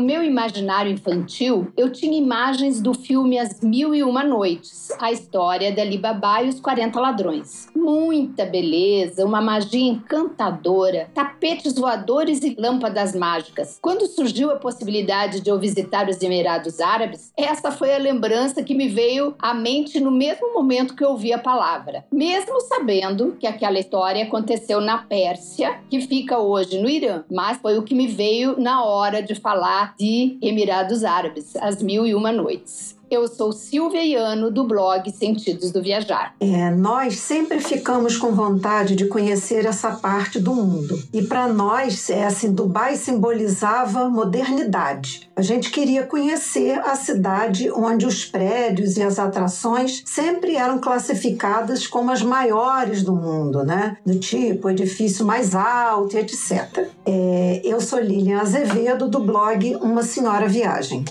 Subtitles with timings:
[0.00, 5.12] No meu imaginário infantil, eu tinha imagens do filme As Mil e Uma Noites, a
[5.12, 7.68] história de Alibaba e os 40 ladrões.
[7.76, 13.78] Muita beleza, uma magia encantadora, tapetes voadores e lâmpadas mágicas.
[13.82, 18.74] Quando surgiu a possibilidade de eu visitar os Emirados Árabes, essa foi a lembrança que
[18.74, 22.06] me veio à mente no mesmo momento que eu ouvi a palavra.
[22.10, 27.76] Mesmo sabendo que aquela história aconteceu na Pérsia, que fica hoje no Irã, mas foi
[27.76, 32.32] o que me veio na hora de falar de Emirados Árabes, As Mil e Uma
[32.32, 32.99] Noites.
[33.10, 36.32] Eu sou Silvia Iano, do blog Sentidos do Viajar.
[36.38, 40.96] É, nós sempre ficamos com vontade de conhecer essa parte do mundo.
[41.12, 45.28] E para nós, é assim, Dubai simbolizava modernidade.
[45.34, 51.88] A gente queria conhecer a cidade onde os prédios e as atrações sempre eram classificadas
[51.88, 53.96] como as maiores do mundo, né?
[54.06, 56.86] Do tipo edifício mais alto, etc.
[57.04, 61.04] É, eu sou Lilian Azevedo, do blog Uma Senhora Viagem.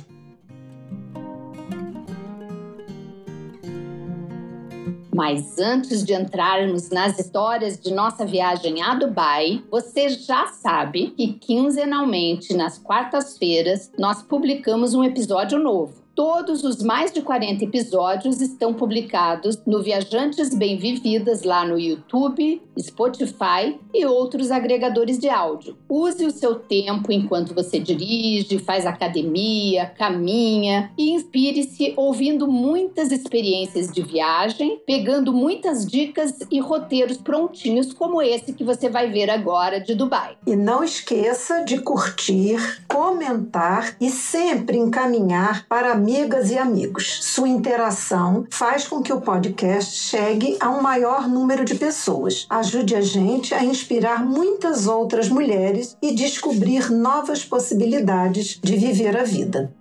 [5.20, 11.34] Mas antes de entrarmos nas histórias de nossa viagem a Dubai, você já sabe que
[11.34, 16.02] quinzenalmente, nas quartas-feiras, nós publicamos um episódio novo.
[16.20, 22.62] Todos os mais de 40 episódios estão publicados no Viajantes Bem Vividas lá no YouTube,
[22.78, 25.78] Spotify e outros agregadores de áudio.
[25.88, 33.90] Use o seu tempo enquanto você dirige, faz academia, caminha e inspire-se ouvindo muitas experiências
[33.90, 39.80] de viagem, pegando muitas dicas e roteiros prontinhos como esse que você vai ver agora
[39.80, 40.36] de Dubai.
[40.46, 42.58] E não esqueça de curtir,
[42.90, 47.20] comentar e sempre encaminhar para amigas e amigos.
[47.24, 52.48] Sua interação faz com que o podcast chegue a um maior número de pessoas.
[52.50, 59.24] Ajude a gente a inspirar muitas outras mulheres e descobrir novas possibilidades de viver a
[59.24, 59.72] vida.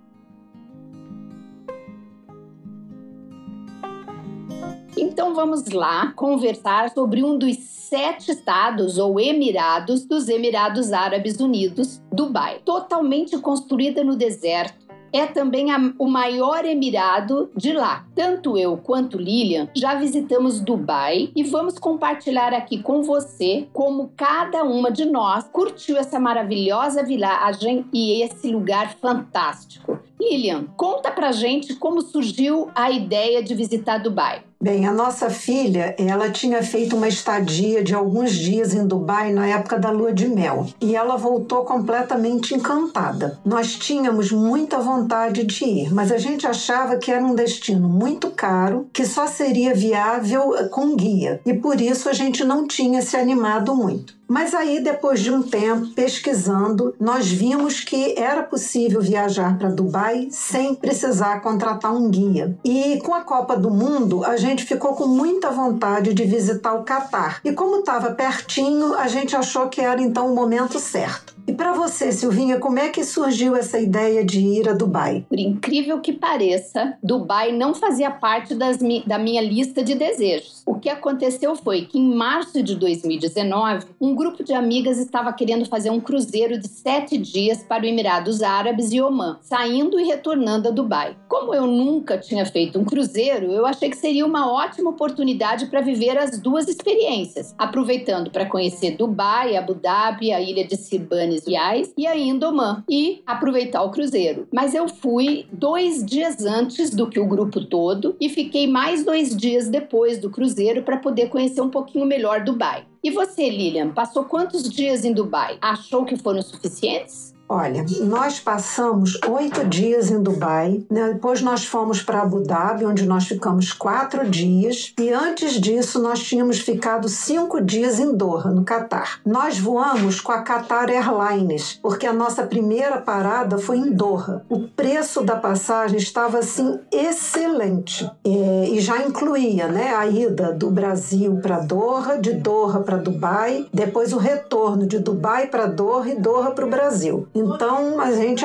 [4.95, 11.99] Então vamos lá conversar sobre um dos sete estados ou emirados dos Emirados Árabes Unidos,
[12.11, 18.05] Dubai, totalmente construída no deserto é também a, o maior emirado de lá.
[18.15, 24.63] Tanto eu quanto Lilian já visitamos Dubai e vamos compartilhar aqui com você como cada
[24.63, 29.99] uma de nós curtiu essa maravilhosa viagem e esse lugar fantástico.
[30.19, 34.48] Lilian, conta pra gente como surgiu a ideia de visitar Dubai.
[34.61, 39.47] Bem, a nossa filha, ela tinha feito uma estadia de alguns dias em Dubai na
[39.47, 43.39] época da lua de mel e ela voltou completamente encantada.
[43.45, 48.31] Nós tínhamos muita vontade de ir, mas a gente achava que era um destino muito
[48.31, 53.15] caro, que só seria viável com guia e por isso a gente não tinha se
[53.15, 54.18] animado muito.
[54.29, 60.27] Mas aí, depois de um tempo pesquisando, nós vimos que era possível viajar para Dubai
[60.29, 62.55] sem precisar contratar um guia.
[62.63, 66.83] E com a Copa do Mundo, a gente ficou com muita vontade de visitar o
[66.83, 67.41] Catar.
[67.43, 71.39] E como estava pertinho, a gente achou que era então o momento certo.
[71.49, 75.25] E para você, Silvinha, como é que surgiu essa ideia de ir a Dubai?
[75.27, 78.53] Por incrível que pareça, Dubai não fazia parte
[78.83, 80.61] mi da minha lista de desejos.
[80.63, 85.65] O que aconteceu foi que em março de 2019, um grupo de amigas estava querendo
[85.65, 90.67] fazer um cruzeiro de sete dias para o Emirados Árabes e Oman, saindo e retornando
[90.67, 91.15] a Dubai.
[91.29, 95.79] Como eu nunca tinha feito um cruzeiro, eu achei que seria uma ótima oportunidade para
[95.79, 101.93] viver as duas experiências, aproveitando para conhecer Dubai, Abu Dhabi, a ilha de Sirbanes Reais
[101.97, 104.49] e ainda Oman e aproveitar o cruzeiro.
[104.53, 109.33] Mas eu fui dois dias antes do que o grupo todo e fiquei mais dois
[109.33, 112.88] dias depois do cruzeiro para poder conhecer um pouquinho melhor Dubai.
[113.01, 115.57] E você, Lilian, passou quantos dias em Dubai?
[115.61, 117.28] Achou que foram suficientes?
[117.51, 121.13] Olha, nós passamos oito dias em Dubai, né?
[121.13, 126.19] depois nós fomos para Abu Dhabi, onde nós ficamos quatro dias, e antes disso nós
[126.19, 129.19] tínhamos ficado cinco dias em Doha, no Catar.
[129.25, 134.45] Nós voamos com a Qatar Airlines, porque a nossa primeira parada foi em Doha.
[134.47, 140.69] O preço da passagem estava assim excelente é, e já incluía né, a ida do
[140.69, 146.15] Brasil para Doha, de Doha para Dubai, depois o retorno de Dubai para Doha e
[146.15, 147.27] Doha para o Brasil.
[147.39, 148.43] Então a gente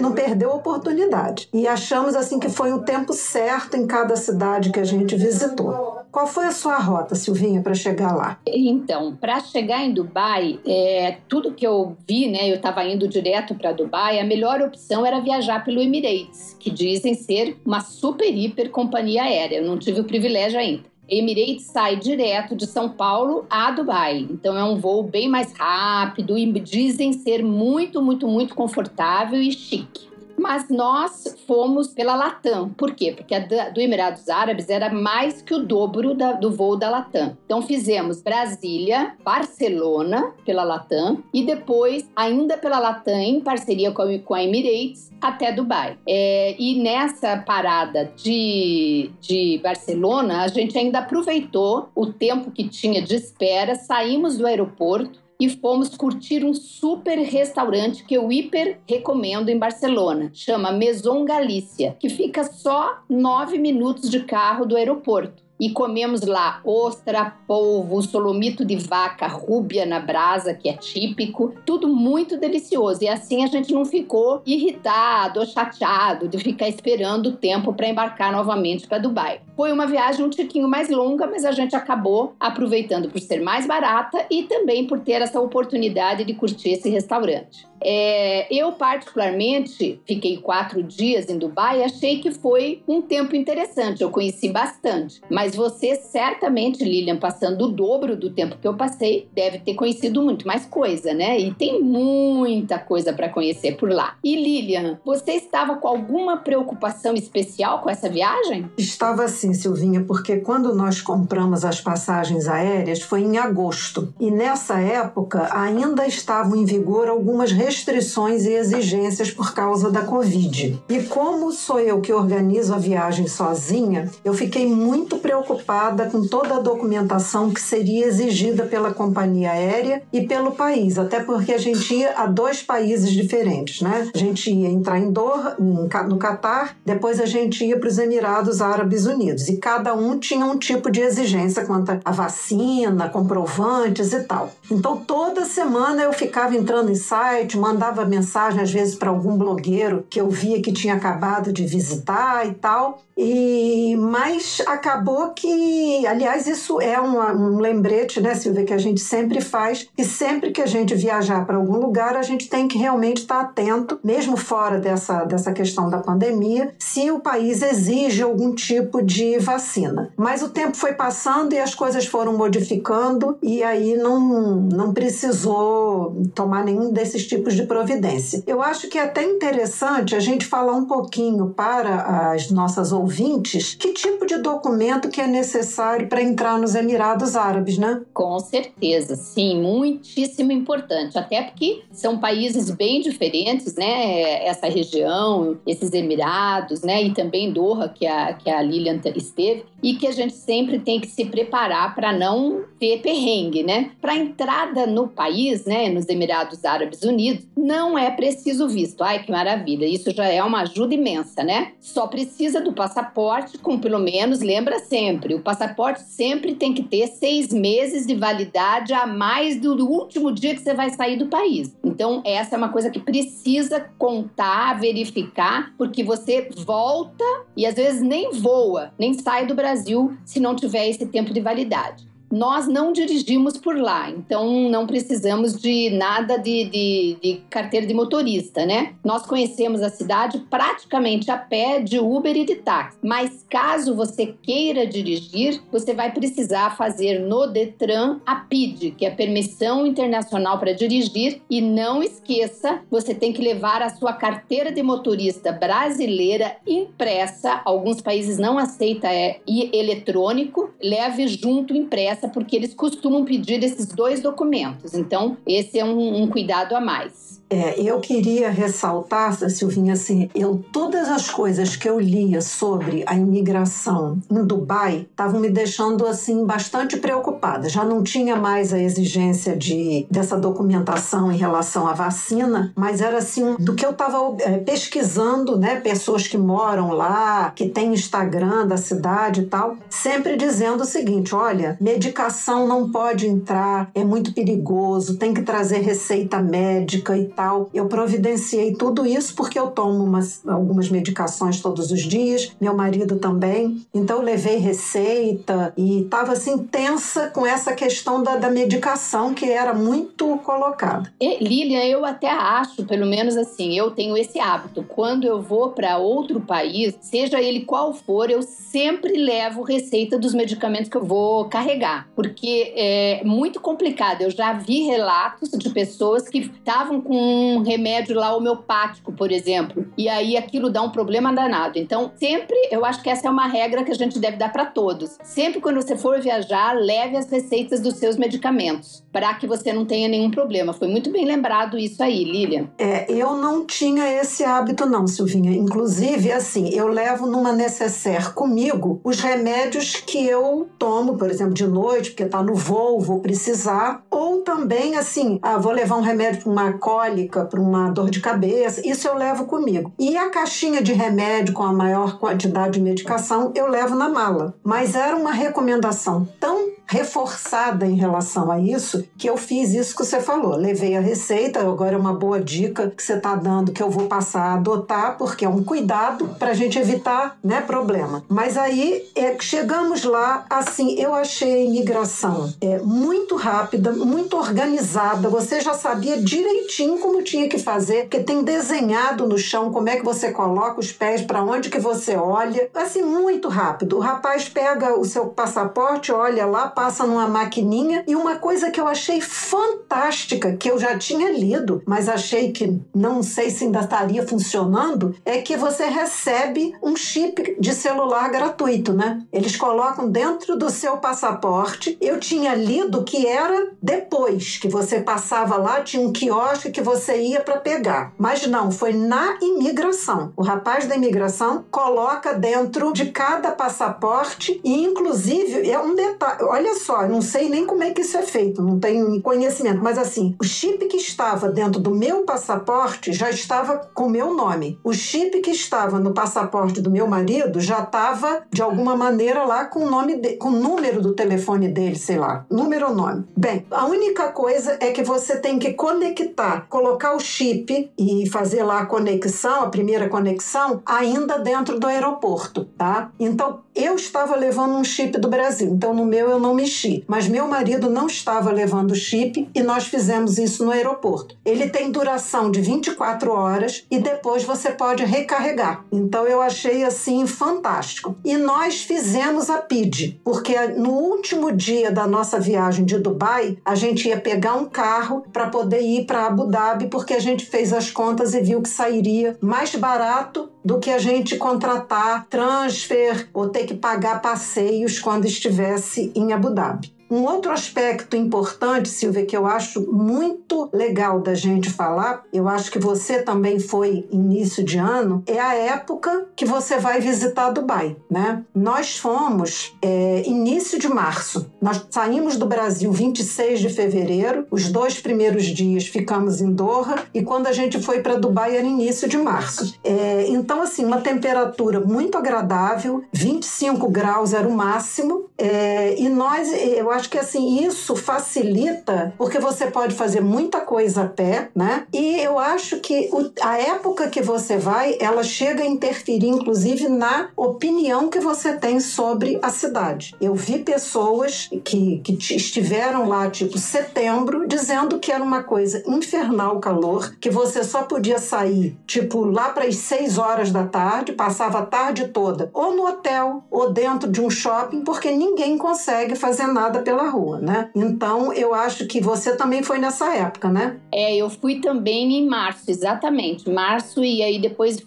[0.00, 1.48] não perdeu a oportunidade.
[1.52, 5.94] E achamos assim que foi o tempo certo em cada cidade que a gente visitou.
[6.14, 8.38] Qual foi a sua rota, Silvinha, para chegar lá?
[8.46, 13.52] Então, para chegar em Dubai, é, tudo que eu vi, né, eu estava indo direto
[13.56, 18.70] para Dubai, a melhor opção era viajar pelo Emirates, que dizem ser uma super hiper
[18.70, 19.56] companhia aérea.
[19.56, 20.93] Eu não tive o privilégio ainda.
[21.08, 24.26] Emirates sai direto de São Paulo a Dubai.
[24.30, 29.52] Então é um voo bem mais rápido e dizem ser muito, muito, muito confortável e
[29.52, 32.70] chique mas nós fomos pela Latam.
[32.70, 33.12] Por quê?
[33.16, 33.38] Porque a
[33.70, 37.36] do Emirados Árabes era mais que o dobro da, do voo da Latam.
[37.44, 44.18] Então fizemos Brasília, Barcelona pela Latam e depois, ainda pela Latam, em parceria com a,
[44.18, 45.98] com a Emirates, até Dubai.
[46.06, 53.02] É, e nessa parada de, de Barcelona, a gente ainda aproveitou o tempo que tinha
[53.02, 59.48] de espera, saímos do aeroporto e fomos curtir um super restaurante que eu hiper recomendo
[59.48, 60.30] em Barcelona.
[60.32, 66.60] Chama Maison Galícia, que fica só nove minutos de carro do aeroporto e comemos lá
[66.64, 73.04] ostra, polvo, solomito de vaca, rúbia na brasa, que é típico, tudo muito delicioso.
[73.04, 77.88] E assim a gente não ficou irritado ou chateado de ficar esperando o tempo para
[77.88, 79.40] embarcar novamente para Dubai.
[79.56, 83.66] Foi uma viagem um tiquinho mais longa, mas a gente acabou aproveitando por ser mais
[83.66, 87.66] barata e também por ter essa oportunidade de curtir esse restaurante.
[87.84, 94.02] É, eu, particularmente, fiquei quatro dias em Dubai e achei que foi um tempo interessante.
[94.02, 95.20] Eu conheci bastante.
[95.30, 100.22] Mas você, certamente, Lilian, passando o dobro do tempo que eu passei, deve ter conhecido
[100.22, 101.38] muito mais coisa, né?
[101.38, 104.16] E tem muita coisa para conhecer por lá.
[104.24, 108.70] E Lilian, você estava com alguma preocupação especial com essa viagem?
[108.78, 114.14] Estava sim, Silvinha, porque quando nós compramos as passagens aéreas foi em agosto.
[114.18, 120.02] E nessa época ainda estavam em vigor algumas restrições restrições e exigências por causa da
[120.02, 120.80] Covid.
[120.88, 126.54] E como sou eu que organizo a viagem sozinha, eu fiquei muito preocupada com toda
[126.54, 131.94] a documentação que seria exigida pela companhia aérea e pelo país, até porque a gente
[131.94, 134.08] ia a dois países diferentes, né?
[134.14, 138.62] A gente ia entrar em Doha, no Catar, depois a gente ia para os Emirados
[138.62, 144.22] Árabes Unidos e cada um tinha um tipo de exigência quanto à vacina, comprovantes e
[144.24, 144.52] tal.
[144.70, 150.06] Então toda semana eu ficava entrando em site, mandava mensagem às vezes para algum blogueiro
[150.08, 153.02] que eu via que tinha acabado de visitar e tal.
[153.16, 159.40] E mas acabou que, aliás, isso é um lembrete, né, Silvia, que a gente sempre
[159.40, 163.18] faz, que sempre que a gente viajar para algum lugar, a gente tem que realmente
[163.18, 169.00] estar atento, mesmo fora dessa, dessa questão da pandemia, se o país exige algum tipo
[169.00, 170.12] de vacina.
[170.16, 176.22] Mas o tempo foi passando e as coisas foram modificando e aí não, não precisou
[176.34, 178.42] tomar nenhum desses tipos de providência.
[178.46, 183.74] Eu acho que é até interessante a gente falar um pouquinho para as nossas ouvintes
[183.74, 188.02] que tipo de documento que é necessário para entrar nos Emirados Árabes, né?
[188.12, 194.44] Com certeza, sim, muitíssimo importante, até porque são países bem diferentes, né?
[194.46, 197.02] Essa região, esses Emirados, né?
[197.02, 201.00] E também Doha, que a, que a Lilian esteve, e que a gente sempre tem
[201.00, 203.90] que se preparar para não ter perrengue, né?
[204.00, 205.88] Para entrada no país, né?
[205.88, 209.02] Nos Emirados Árabes Unidos, não é preciso visto.
[209.02, 209.86] Ai, que maravilha!
[209.86, 211.72] Isso já é uma ajuda imensa, né?
[211.80, 217.06] Só precisa do passaporte com pelo menos, lembra sempre, o passaporte sempre tem que ter
[217.06, 221.74] seis meses de validade a mais do último dia que você vai sair do país.
[221.82, 227.24] Então, essa é uma coisa que precisa contar, verificar, porque você volta
[227.56, 231.40] e às vezes nem voa, nem sai do Brasil se não tiver esse tempo de
[231.40, 232.13] validade.
[232.34, 237.94] Nós não dirigimos por lá, então não precisamos de nada de, de, de, carteira de
[237.94, 238.94] motorista, né?
[239.04, 242.98] Nós conhecemos a cidade praticamente a pé de Uber e de táxi.
[243.00, 249.10] Mas caso você queira dirigir, você vai precisar fazer no Detran a PID, que é
[249.10, 251.40] a Permissão Internacional para Dirigir.
[251.48, 257.60] E não esqueça, você tem que levar a sua carteira de motorista brasileira impressa.
[257.64, 259.38] Alguns países não aceitam é,
[259.72, 260.74] eletrônico.
[260.82, 264.94] Leve junto impressa porque eles costumam pedir esses dois documentos.
[264.94, 267.42] Então, esse é um, um cuidado a mais.
[267.54, 273.14] É, eu queria ressaltar, Silvinha, assim, eu todas as coisas que eu lia sobre a
[273.14, 277.68] imigração em Dubai estavam me deixando assim bastante preocupada.
[277.68, 283.18] Já não tinha mais a exigência de dessa documentação em relação à vacina, mas era
[283.18, 288.66] assim do que eu estava é, pesquisando, né, pessoas que moram lá, que têm Instagram
[288.66, 294.34] da cidade e tal, sempre dizendo o seguinte: olha, medicação não pode entrar, é muito
[294.34, 300.02] perigoso, tem que trazer receita médica e tal Eu providenciei tudo isso porque eu tomo
[300.02, 303.82] umas, algumas medicações todos os dias, meu marido também.
[303.92, 309.50] Então eu levei receita e estava assim tensa com essa questão da, da medicação que
[309.50, 311.12] era muito colocada.
[311.20, 314.84] E, Lilian, eu até acho, pelo menos assim, eu tenho esse hábito.
[314.84, 320.34] Quando eu vou para outro país, seja ele qual for, eu sempre levo receita dos
[320.34, 324.22] medicamentos que eu vou carregar, porque é muito complicado.
[324.22, 329.86] Eu já vi relatos de pessoas que estavam com um remédio lá homeopático, por exemplo,
[329.96, 331.78] e aí aquilo dá um problema danado.
[331.78, 334.66] Então, sempre, eu acho que essa é uma regra que a gente deve dar para
[334.66, 335.18] todos.
[335.22, 339.84] Sempre quando você for viajar, leve as receitas dos seus medicamentos, para que você não
[339.84, 340.72] tenha nenhum problema.
[340.72, 342.68] Foi muito bem lembrado isso aí, Lilian.
[342.78, 345.52] É, eu não tinha esse hábito não, Silvinha.
[345.52, 351.66] Inclusive, assim, eu levo numa necessaire comigo os remédios que eu tomo, por exemplo, de
[351.66, 356.42] noite, porque tá no voo, vou precisar, ou também assim, ah, vou levar um remédio
[356.42, 359.92] para uma cólica, para uma dor de cabeça, isso eu levo comigo.
[359.98, 364.54] E a caixinha de remédio com a maior quantidade de medicação eu levo na mala.
[364.62, 370.04] Mas era uma recomendação tão reforçada em relação a isso que eu fiz isso que
[370.04, 370.56] você falou.
[370.56, 374.06] Levei a receita, agora é uma boa dica que você está dando que eu vou
[374.06, 378.24] passar a adotar, porque é um cuidado para a gente evitar né, problema.
[378.28, 385.28] Mas aí é, chegamos lá, assim, eu achei a imigração é, muito rápida, muito organizada.
[385.28, 389.96] Você já sabia direitinho como tinha que fazer, porque tem desenhado no chão como é
[389.96, 392.68] que você coloca os pés, para onde que você olha.
[392.74, 393.96] Assim, muito rápido.
[393.96, 398.04] O rapaz pega o seu passaporte, olha lá, passa numa maquininha.
[398.06, 402.80] E uma coisa que eu achei fantástica, que eu já tinha lido, mas achei que
[402.94, 408.92] não sei se ainda estaria funcionando, é que você recebe um chip de celular gratuito,
[408.92, 409.22] né?
[409.32, 411.96] Eles colocam dentro do seu passaporte.
[412.00, 417.20] Eu tinha lido que era depois que você passava lá, tinha um quiosque que você
[417.20, 418.12] ia para pegar.
[418.18, 420.32] Mas não, foi na imigração.
[420.36, 426.63] O rapaz da imigração coloca dentro de cada passaporte e inclusive é um detalhe, olha
[426.74, 430.34] só, não sei nem como é que isso é feito, não tenho conhecimento, mas assim,
[430.40, 434.78] o chip que estava dentro do meu passaporte já estava com o meu nome.
[434.82, 439.64] O chip que estava no passaporte do meu marido já estava de alguma maneira lá
[439.64, 443.24] com o nome de, com o número do telefone dele, sei lá, número ou nome.
[443.36, 448.62] Bem, a única coisa é que você tem que conectar, colocar o chip e fazer
[448.62, 453.10] lá a conexão, a primeira conexão, ainda dentro do aeroporto, tá?
[453.18, 457.04] Então, eu estava levando um chip do Brasil, então no meu eu não mexi.
[457.06, 461.36] Mas meu marido não estava levando chip e nós fizemos isso no aeroporto.
[461.44, 465.84] Ele tem duração de 24 horas e depois você pode recarregar.
[465.92, 468.16] Então eu achei assim fantástico.
[468.24, 473.74] E nós fizemos a PID, porque no último dia da nossa viagem de Dubai, a
[473.74, 477.72] gente ia pegar um carro para poder ir para Abu Dhabi, porque a gente fez
[477.72, 483.48] as contas e viu que sairia mais barato do que a gente contratar transfer ou
[483.48, 486.93] ter que pagar passeios quando estivesse em Abu Dhabi.
[487.10, 492.70] Um outro aspecto importante, Silvia, que eu acho muito legal da gente falar, eu acho
[492.70, 497.96] que você também foi início de ano, é a época que você vai visitar Dubai,
[498.10, 498.42] né?
[498.54, 501.50] Nós fomos é, início de março.
[501.60, 507.22] Nós saímos do Brasil 26 de fevereiro, os dois primeiros dias ficamos em Doha e
[507.22, 509.74] quando a gente foi para Dubai era início de março.
[509.84, 516.52] É, então, assim, uma temperatura muito agradável, 25 graus era o máximo, é, e nós,
[516.52, 521.86] eu acho que assim, isso facilita, porque você pode fazer muita coisa a pé, né?
[521.92, 526.88] E eu acho que o, a época que você vai, ela chega a interferir, inclusive,
[526.88, 530.14] na opinião que você tem sobre a cidade.
[530.20, 536.56] Eu vi pessoas que, que estiveram lá, tipo, setembro, dizendo que era uma coisa infernal
[536.56, 541.12] o calor, que você só podia sair, tipo, lá para as seis horas da tarde,
[541.12, 546.14] passava a tarde toda, ou no hotel, ou dentro de um shopping, porque ninguém consegue
[546.14, 547.70] fazer nada pela rua, né?
[547.74, 550.76] Então eu acho que você também foi nessa época, né?
[550.92, 553.50] É, eu fui também em março, exatamente.
[553.50, 554.78] Março, e aí depois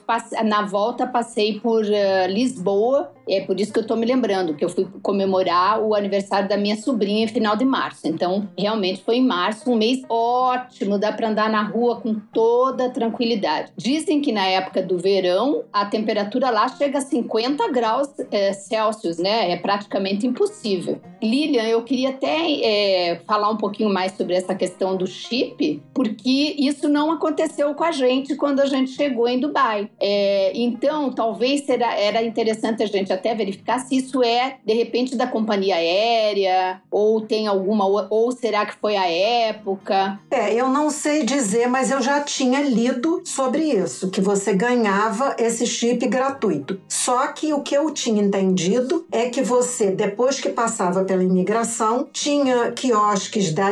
[0.46, 4.64] na volta passei por uh, Lisboa é por isso que eu estou me lembrando que
[4.64, 8.08] eu fui comemorar o aniversário da minha sobrinha em final de março.
[8.08, 12.90] Então, realmente foi em março, um mês ótimo, dá para andar na rua com toda
[12.90, 13.72] tranquilidade.
[13.76, 19.18] Dizem que na época do verão a temperatura lá chega a 50 graus é, Celsius,
[19.18, 19.52] né?
[19.52, 21.02] É praticamente impossível.
[21.22, 26.56] Lilian, eu queria até é, falar um pouquinho mais sobre essa questão do chip, porque
[26.58, 29.90] isso não aconteceu com a gente quando a gente chegou em Dubai.
[30.00, 35.26] É, então, talvez era interessante a gente até verificar se isso é, de repente, da
[35.26, 40.20] companhia aérea, ou tem alguma, ou será que foi a época?
[40.30, 45.36] É, eu não sei dizer, mas eu já tinha lido sobre isso, que você ganhava
[45.40, 46.80] esse chip gratuito.
[46.88, 51.77] Só que o que eu tinha entendido é que você, depois que passava pela imigração,
[52.12, 53.70] tinha quiosques da,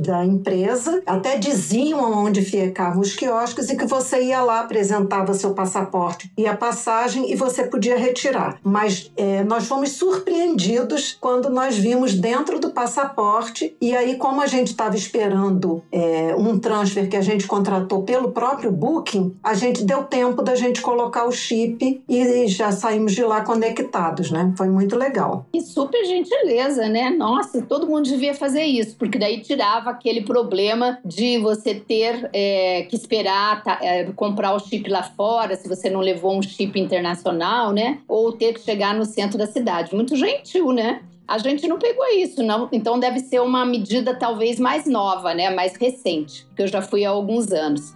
[0.00, 5.54] da empresa, até diziam onde ficavam os quiosques e que você ia lá, apresentava seu
[5.54, 8.58] passaporte e a passagem e você podia retirar.
[8.62, 14.46] Mas é, nós fomos surpreendidos quando nós vimos dentro do passaporte e aí, como a
[14.46, 19.84] gente estava esperando é, um transfer que a gente contratou pelo próprio Booking, a gente
[19.84, 24.52] deu tempo da gente colocar o chip e já saímos de lá conectados, né?
[24.56, 25.46] Foi muito legal.
[25.52, 27.10] E super gentileza, né?
[27.10, 32.82] Nossa, todo mundo devia fazer isso, porque daí tirava aquele problema de você ter é,
[32.82, 36.78] que esperar tá, é, comprar o chip lá fora, se você não levou um chip
[36.78, 37.98] internacional, né?
[38.08, 39.94] Ou ter que chegar no centro da cidade.
[39.94, 41.02] Muito gentil, né?
[41.26, 42.68] A gente não pegou isso, não.
[42.70, 45.50] Então deve ser uma medida talvez mais nova, né?
[45.50, 47.94] Mais recente, que eu já fui há alguns anos.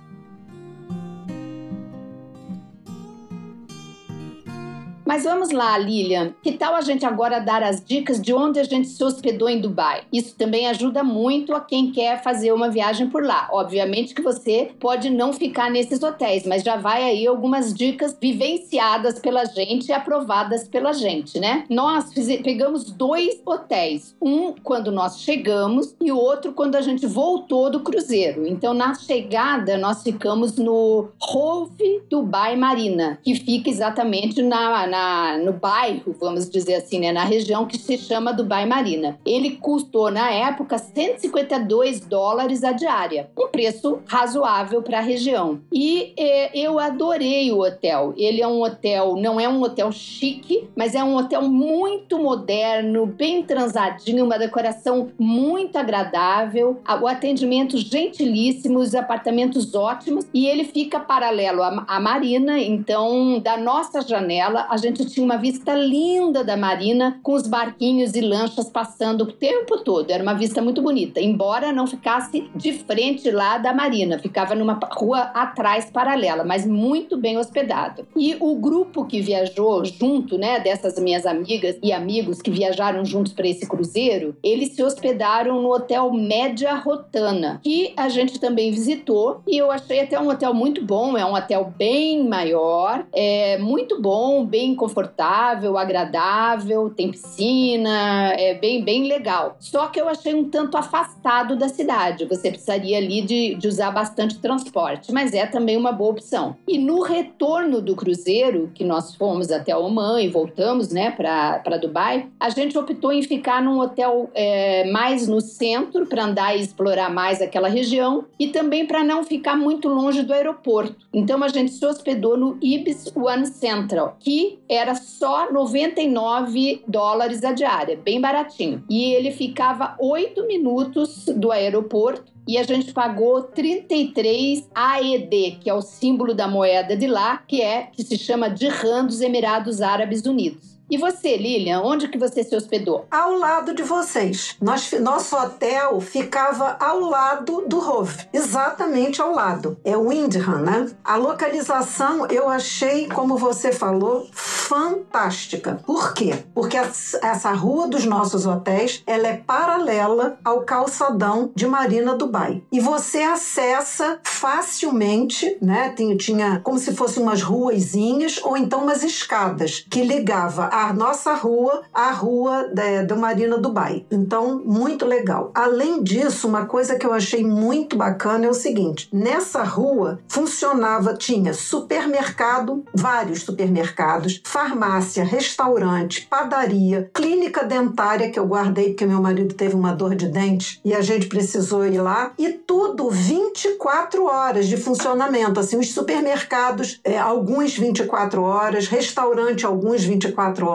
[5.08, 6.34] Mas vamos lá, Lilian.
[6.42, 9.58] Que tal a gente agora dar as dicas de onde a gente se hospedou em
[9.58, 10.02] Dubai?
[10.12, 13.48] Isso também ajuda muito a quem quer fazer uma viagem por lá.
[13.50, 19.18] Obviamente que você pode não ficar nesses hotéis, mas já vai aí algumas dicas vivenciadas
[19.18, 21.64] pela gente e aprovadas pela gente, né?
[21.70, 22.12] Nós
[22.44, 24.14] pegamos dois hotéis.
[24.20, 28.46] Um quando nós chegamos e o outro quando a gente voltou do cruzeiro.
[28.46, 35.38] Então, na chegada, nós ficamos no Hove Dubai Marina, que fica exatamente na, na na,
[35.38, 39.18] no bairro, vamos dizer assim, né, na região que se chama Dubai Marina.
[39.24, 45.60] Ele custou, na época, 152 dólares a diária, um preço razoável para a região.
[45.72, 48.12] E é, eu adorei o hotel.
[48.16, 53.06] Ele é um hotel, não é um hotel chique, mas é um hotel muito moderno,
[53.06, 60.98] bem transadinho, uma decoração muito agradável, o atendimento gentilíssimo, os apartamentos ótimos e ele fica
[60.98, 66.42] paralelo à, à marina, então da nossa janela a gente gente tinha uma vista linda
[66.42, 70.10] da marina, com os barquinhos e lanchas passando o tempo todo.
[70.10, 74.78] Era uma vista muito bonita, embora não ficasse de frente lá da marina, ficava numa
[74.92, 78.06] rua atrás paralela, mas muito bem hospedado.
[78.16, 83.32] E o grupo que viajou junto, né, dessas minhas amigas e amigos que viajaram juntos
[83.32, 89.42] para esse cruzeiro, eles se hospedaram no hotel Média Rotana, que a gente também visitou
[89.46, 94.00] e eu achei até um hotel muito bom, é um hotel bem maior, é muito
[94.00, 99.56] bom, bem confortável, agradável, tem piscina, é bem, bem legal.
[99.60, 102.24] Só que eu achei um tanto afastado da cidade.
[102.24, 106.56] Você precisaria ali de, de usar bastante transporte, mas é também uma boa opção.
[106.66, 112.28] E no retorno do cruzeiro, que nós fomos até Oman e voltamos, né, para Dubai,
[112.38, 117.10] a gente optou em ficar num hotel é, mais no centro para andar e explorar
[117.10, 120.96] mais aquela região e também para não ficar muito longe do aeroporto.
[121.12, 127.52] Então a gente se hospedou no Ibis One Central, que era só 99 dólares a
[127.52, 128.84] diária, bem baratinho.
[128.88, 135.74] E ele ficava 8 minutos do aeroporto e a gente pagou 33 AED, que é
[135.74, 140.24] o símbolo da moeda de lá, que é que se chama Dirham dos Emirados Árabes
[140.24, 140.77] Unidos.
[140.90, 143.06] E você, Lilian, onde que você se hospedou?
[143.10, 144.56] Ao lado de vocês.
[144.60, 149.76] Nós, nosso hotel ficava ao lado do Rove, exatamente ao lado.
[149.84, 150.90] É Windham, né?
[151.04, 155.82] A localização eu achei, como você falou, fantástica.
[155.84, 156.44] Por quê?
[156.54, 162.62] Porque essa rua dos nossos hotéis, ela é paralela ao calçadão de Marina Dubai.
[162.72, 165.90] E você acessa facilmente, né?
[165.90, 171.34] Tinha, tinha como se fossem umas ruazinhas ou então umas escadas que ligava a nossa
[171.34, 174.06] rua à rua da, do Marina Dubai.
[174.10, 175.50] Então, muito legal.
[175.54, 181.14] Além disso, uma coisa que eu achei muito bacana é o seguinte: nessa rua funcionava,
[181.14, 189.54] tinha supermercado, vários supermercados, farmácia, restaurante, padaria, clínica dentária que eu guardei porque meu marido
[189.54, 194.66] teve uma dor de dente e a gente precisou ir lá e tudo 24 horas
[194.66, 200.67] de funcionamento, assim, os supermercados, é, alguns 24 horas, restaurante alguns 24 horas.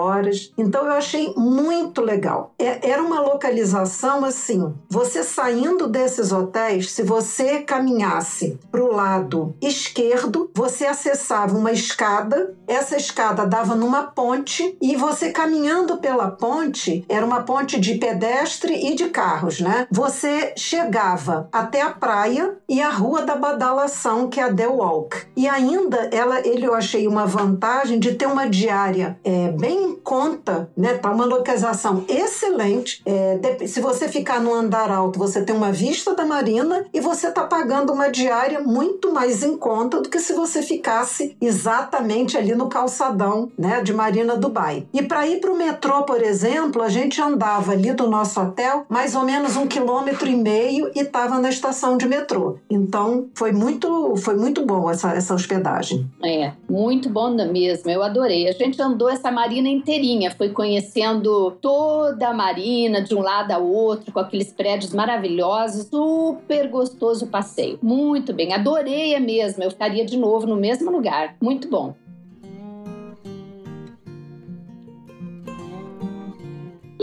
[0.57, 2.53] Então eu achei muito legal.
[2.57, 9.55] É, era uma localização assim, você saindo desses hotéis, se você caminhasse para o lado
[9.61, 17.05] esquerdo, você acessava uma escada, essa escada dava numa ponte e você caminhando pela ponte,
[17.07, 19.87] era uma ponte de pedestre e de carros, né?
[19.91, 25.17] Você chegava até a praia e a Rua da Badalação, que é a The Walk.
[25.35, 29.95] E ainda ela, ele eu achei uma vantagem de ter uma diária é, bem em
[29.95, 30.95] conta, né?
[30.95, 33.01] Tá uma localização excelente.
[33.05, 37.31] É, se você ficar no andar alto, você tem uma vista da marina e você
[37.31, 42.55] tá pagando uma diária muito mais em conta do que se você ficasse exatamente ali
[42.55, 43.81] no calçadão, né?
[43.81, 44.87] De Marina Dubai.
[44.93, 48.85] E para ir para o metrô, por exemplo, a gente andava ali do nosso hotel
[48.89, 52.57] mais ou menos um quilômetro e meio e estava na estação de metrô.
[52.69, 56.09] Então foi muito, foi muito bom essa, essa hospedagem.
[56.23, 57.89] É, muito bom mesmo.
[57.89, 58.47] Eu adorei.
[58.47, 63.65] A gente andou essa marina inteirinha, foi conhecendo toda a marina de um lado ao
[63.65, 65.87] outro, com aqueles prédios maravilhosos.
[65.87, 67.79] Super gostoso o passeio.
[67.81, 69.63] Muito bem, adorei mesmo.
[69.63, 71.35] Eu ficaria de novo no mesmo lugar.
[71.41, 71.95] Muito bom.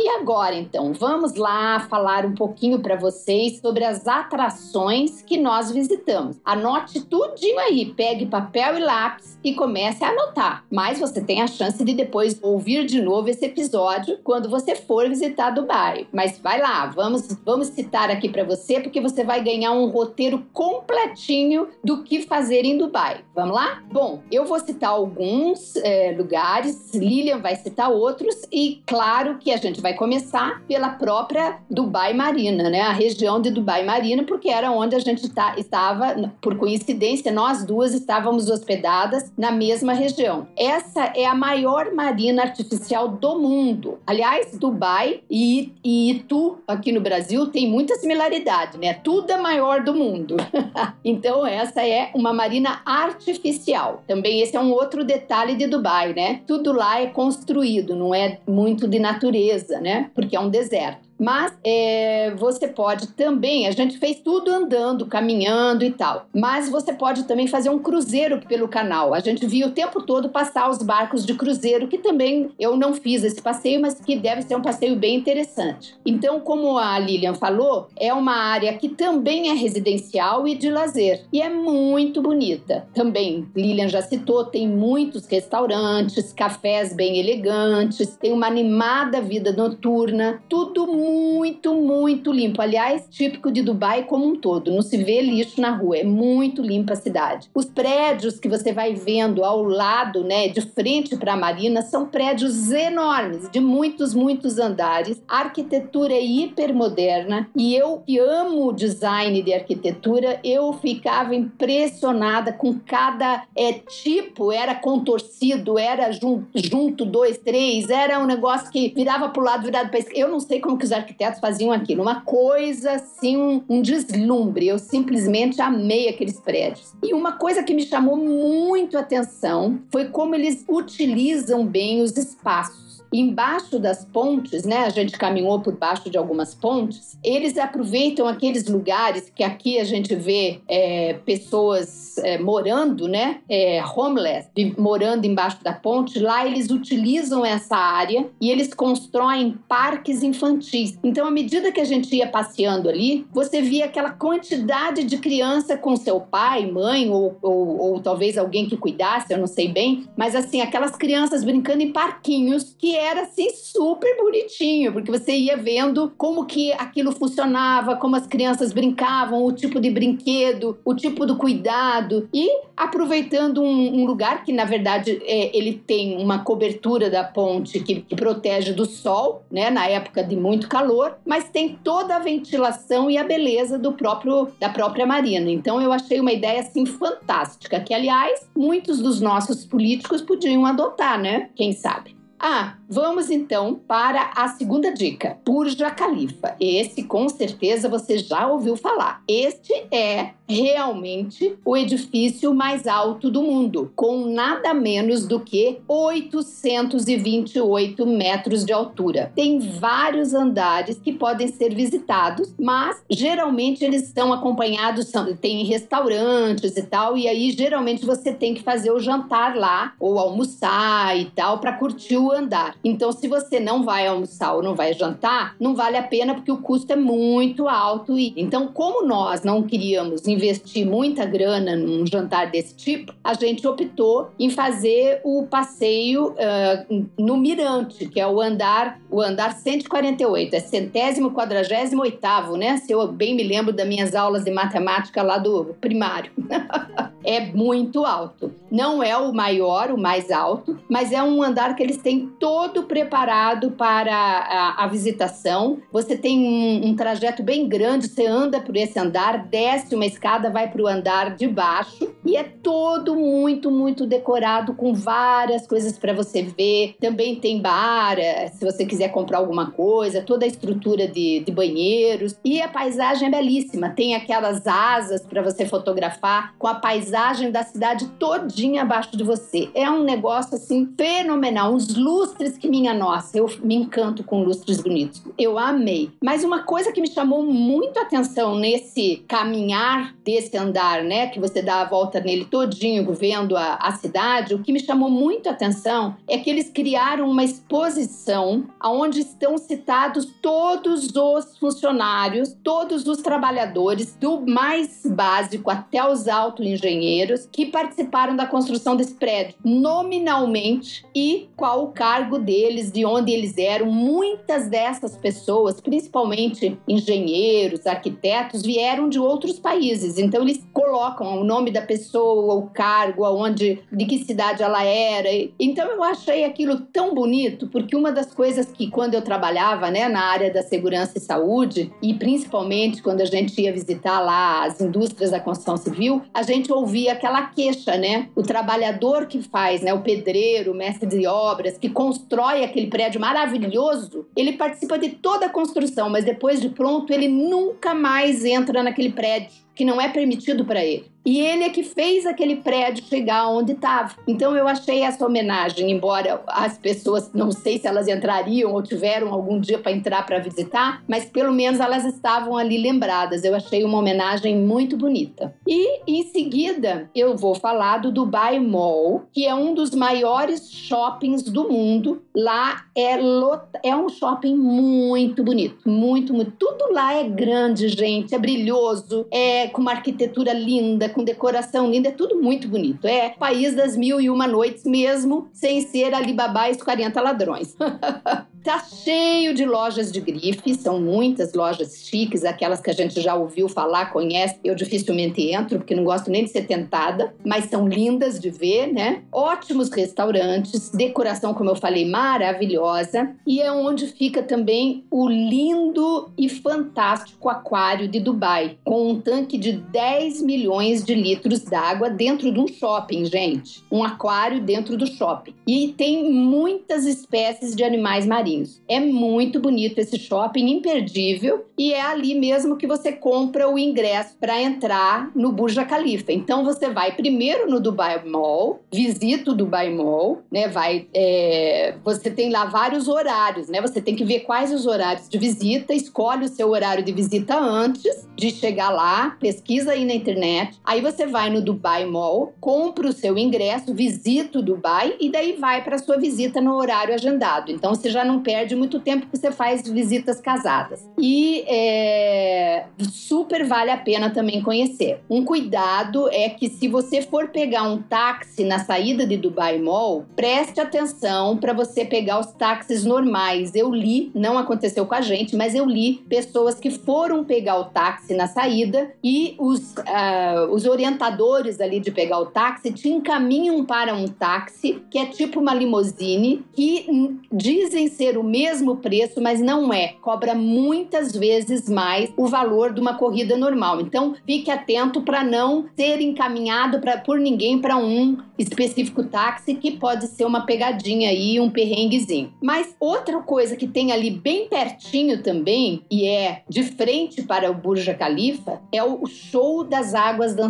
[0.02, 5.70] E agora, então, vamos lá falar um pouquinho para vocês sobre as atrações que nós
[5.70, 6.40] visitamos.
[6.42, 10.64] Anote tudinho aí, pegue papel e lápis e comece a anotar.
[10.70, 15.06] Mas você tem a chance de depois ouvir de novo esse episódio quando você for
[15.06, 16.06] visitar Dubai.
[16.10, 20.46] Mas vai lá, vamos, vamos citar aqui para você porque você vai ganhar um roteiro
[20.54, 23.20] completinho do que fazer em Dubai.
[23.34, 23.82] Vamos lá?
[23.92, 29.58] Bom, eu vou citar alguns é, lugares, Lilian vai citar outros e claro que a
[29.58, 32.82] gente vai vai começar pela própria Dubai Marina, né?
[32.82, 37.64] A região de Dubai Marina, porque era onde a gente tá, estava, por coincidência, nós
[37.64, 40.46] duas estávamos hospedadas na mesma região.
[40.56, 43.98] Essa é a maior marina artificial do mundo.
[44.06, 48.94] Aliás, Dubai e, e Itu, aqui no Brasil, tem muita similaridade, né?
[48.94, 50.36] Tudo é maior do mundo.
[51.04, 54.02] então, essa é uma marina artificial.
[54.06, 56.42] Também esse é um outro detalhe de Dubai, né?
[56.46, 60.10] Tudo lá é construído, não é muito de natureza né?
[60.14, 61.09] Porque é um deserto.
[61.20, 66.26] Mas é, você pode também, a gente fez tudo andando, caminhando e tal.
[66.34, 69.12] Mas você pode também fazer um cruzeiro pelo canal.
[69.12, 72.94] A gente viu o tempo todo passar os barcos de cruzeiro, que também eu não
[72.94, 75.94] fiz esse passeio, mas que deve ser um passeio bem interessante.
[76.06, 81.24] Então, como a Lilian falou, é uma área que também é residencial e de lazer.
[81.30, 82.88] E é muito bonita.
[82.94, 90.42] Também, Lilian já citou, tem muitos restaurantes, cafés bem elegantes, tem uma animada vida noturna,
[90.48, 92.62] tudo muito muito, muito limpo.
[92.62, 94.70] Aliás, típico de Dubai como um todo.
[94.70, 97.48] Não se vê lixo na rua, é muito limpa a cidade.
[97.54, 102.06] Os prédios que você vai vendo ao lado, né, de frente para a marina, são
[102.06, 105.22] prédios enormes, de muitos, muitos andares.
[105.26, 112.78] A arquitetura é hipermoderna e eu que amo design de arquitetura, eu ficava impressionada com
[112.78, 119.28] cada é, tipo, era contorcido, era junto, junto dois, três, era um negócio que virava
[119.28, 120.20] para o lado, virado para esquerda.
[120.20, 124.68] Eu não sei como que os arquitetos faziam aquilo, uma coisa assim, um, um deslumbre.
[124.68, 126.92] Eu simplesmente amei aqueles prédios.
[127.02, 132.16] E uma coisa que me chamou muito a atenção foi como eles utilizam bem os
[132.16, 134.84] espaços embaixo das pontes, né?
[134.84, 137.18] A gente caminhou por baixo de algumas pontes.
[137.22, 143.40] Eles aproveitam aqueles lugares que aqui a gente vê é, pessoas é, morando, né?
[143.48, 146.18] É, homeless, morando embaixo da ponte.
[146.18, 150.98] Lá eles utilizam essa área e eles constroem parques infantis.
[151.02, 155.76] Então, à medida que a gente ia passeando ali, você via aquela quantidade de criança
[155.76, 160.06] com seu pai, mãe ou, ou, ou talvez alguém que cuidasse, eu não sei bem,
[160.16, 165.56] mas assim aquelas crianças brincando em parquinhos que era assim super bonitinho, porque você ia
[165.56, 171.24] vendo como que aquilo funcionava, como as crianças brincavam, o tipo de brinquedo, o tipo
[171.26, 177.10] do cuidado e aproveitando um, um lugar que na verdade é, ele tem uma cobertura
[177.10, 181.78] da ponte que, que protege do sol, né, na época de muito calor, mas tem
[181.82, 185.50] toda a ventilação e a beleza do próprio da própria marina.
[185.50, 191.20] Então eu achei uma ideia assim fantástica, que aliás muitos dos nossos políticos podiam adotar,
[191.20, 191.50] né?
[191.54, 192.19] Quem sabe?
[192.42, 196.56] Ah, vamos então para a segunda dica: Burja Khalifa.
[196.58, 199.22] Esse com certeza você já ouviu falar.
[199.28, 208.06] Este é realmente o edifício mais alto do mundo, com nada menos do que 828
[208.06, 209.30] metros de altura.
[209.36, 216.76] Tem vários andares que podem ser visitados, mas geralmente eles estão acompanhados, são, tem restaurantes
[216.76, 221.26] e tal, e aí geralmente você tem que fazer o jantar lá ou almoçar e
[221.26, 222.76] tal para curtir o andar.
[222.84, 226.50] Então, se você não vai almoçar ou não vai jantar, não vale a pena porque
[226.50, 228.18] o custo é muito alto.
[228.18, 233.66] E então, como nós não queríamos investir muita grana num jantar desse tipo, a gente
[233.66, 240.54] optou em fazer o passeio uh, no Mirante, que é o andar, o andar 148,
[240.54, 242.76] é centésimo quadragésimo oitavo, né?
[242.78, 246.32] Se eu bem me lembro das minhas aulas de matemática lá do primário.
[247.24, 248.52] é muito alto.
[248.70, 252.84] Não é o maior, o mais alto, mas é um andar que eles têm todo
[252.84, 255.78] preparado para a, a visitação.
[255.92, 260.50] Você tem um, um, trajeto bem grande, você anda por esse andar, desce uma escada,
[260.50, 265.98] vai para o andar de baixo e é todo muito, muito decorado com várias coisas
[265.98, 266.96] para você ver.
[267.00, 271.52] Também tem bar, eh, se você quiser comprar alguma coisa, toda a estrutura de, de
[271.52, 273.90] banheiros e a paisagem é belíssima.
[273.90, 279.70] Tem aquelas asas para você fotografar com a paisagem da cidade todinha abaixo de você.
[279.74, 284.80] É um negócio assim fenomenal, uns lustres que minha nossa, eu me encanto com lustres
[284.80, 285.22] bonitos.
[285.38, 286.10] Eu amei.
[286.22, 291.38] Mas uma coisa que me chamou muito a atenção nesse caminhar desse andar, né, que
[291.38, 295.48] você dá a volta nele todinho, vendo a, a cidade, o que me chamou muito
[295.48, 303.06] a atenção é que eles criaram uma exposição onde estão citados todos os funcionários, todos
[303.06, 309.54] os trabalhadores, do mais básico até os alto engenheiros, que participaram da construção desse prédio,
[309.64, 313.84] nominalmente e qual cargo deles, de onde eles eram.
[313.84, 320.16] Muitas dessas pessoas, principalmente engenheiros, arquitetos, vieram de outros países.
[320.16, 325.28] Então eles colocam o nome da pessoa, o cargo, aonde, de que cidade ela era.
[325.60, 330.08] Então eu achei aquilo tão bonito, porque uma das coisas que quando eu trabalhava, né,
[330.08, 334.80] na área da segurança e saúde, e principalmente quando a gente ia visitar lá as
[334.80, 338.30] indústrias da construção civil, a gente ouvia aquela queixa, né?
[338.34, 343.20] O trabalhador que faz, né, o pedreiro, o mestre de obras, que constrói aquele prédio
[343.20, 348.82] maravilhoso, ele participa de toda a construção, mas depois de pronto, ele nunca mais entra
[348.82, 351.10] naquele prédio que não é permitido para ele.
[351.24, 354.14] E ele é que fez aquele prédio chegar onde estava.
[354.26, 359.32] Então eu achei essa homenagem, embora as pessoas não sei se elas entrariam ou tiveram
[359.32, 363.44] algum dia para entrar para visitar, mas pelo menos elas estavam ali lembradas.
[363.44, 365.54] Eu achei uma homenagem muito bonita.
[365.66, 371.42] E em seguida eu vou falar do Dubai Mall, que é um dos maiores shoppings
[371.42, 372.22] do mundo.
[372.34, 373.64] Lá é lot...
[373.84, 376.52] é um shopping muito bonito, muito, muito.
[376.52, 382.08] Tudo lá é grande, gente, é brilhoso, é com uma arquitetura linda com decoração linda,
[382.08, 383.06] é tudo muito bonito.
[383.06, 387.76] É país das mil e uma noites mesmo, sem ser Alibaba e os 40 ladrões.
[388.62, 393.34] Tá cheio de lojas de grife, são muitas lojas chiques, aquelas que a gente já
[393.34, 394.58] ouviu falar, conhece.
[394.62, 398.92] Eu dificilmente entro, porque não gosto nem de ser tentada, mas são lindas de ver,
[398.92, 399.22] né?
[399.32, 403.34] Ótimos restaurantes, decoração, como eu falei, maravilhosa.
[403.46, 409.56] E é onde fica também o lindo e fantástico aquário de Dubai, com um tanque
[409.56, 413.82] de 10 milhões de litros d'água dentro de um shopping, gente.
[413.90, 415.54] Um aquário dentro do shopping.
[415.66, 418.80] E tem muitas espécies de animais marinhos.
[418.88, 424.36] É muito bonito esse shopping, imperdível, e é ali mesmo que você compra o ingresso
[424.38, 426.32] para entrar no Burj Khalifa.
[426.32, 430.68] Então você vai primeiro no Dubai Mall, visita o Dubai Mall, né?
[430.68, 433.80] Vai, é, você tem lá vários horários, né?
[433.80, 437.58] Você tem que ver quais os horários de visita, escolhe o seu horário de visita
[437.58, 440.78] antes de chegar lá, pesquisa aí na internet.
[440.90, 445.52] Aí você vai no Dubai Mall, compra o seu ingresso, visita o Dubai e daí
[445.52, 447.70] vai para sua visita no horário agendado.
[447.70, 451.08] Então você já não perde muito tempo que você faz visitas casadas.
[451.16, 455.20] E é, super vale a pena também conhecer.
[455.30, 460.26] Um cuidado é que se você for pegar um táxi na saída de Dubai Mall,
[460.34, 463.76] preste atenção para você pegar os táxis normais.
[463.76, 467.84] Eu li, não aconteceu com a gente, mas eu li pessoas que foram pegar o
[467.84, 473.84] táxi na saída e os, uh, os orientadores ali de pegar o táxi te encaminham
[473.84, 477.06] para um táxi que é tipo uma limusine que
[477.52, 480.14] dizem ser ser o mesmo preço, mas não é.
[480.20, 484.00] Cobra muitas vezes mais o valor de uma corrida normal.
[484.00, 489.92] Então, fique atento para não ser encaminhado pra, por ninguém para um específico táxi, que
[489.92, 492.52] pode ser uma pegadinha aí, um perrenguezinho.
[492.62, 497.74] Mas outra coisa que tem ali bem pertinho também, e é de frente para o
[497.74, 500.69] Burj Khalifa, é o show das águas dançantes.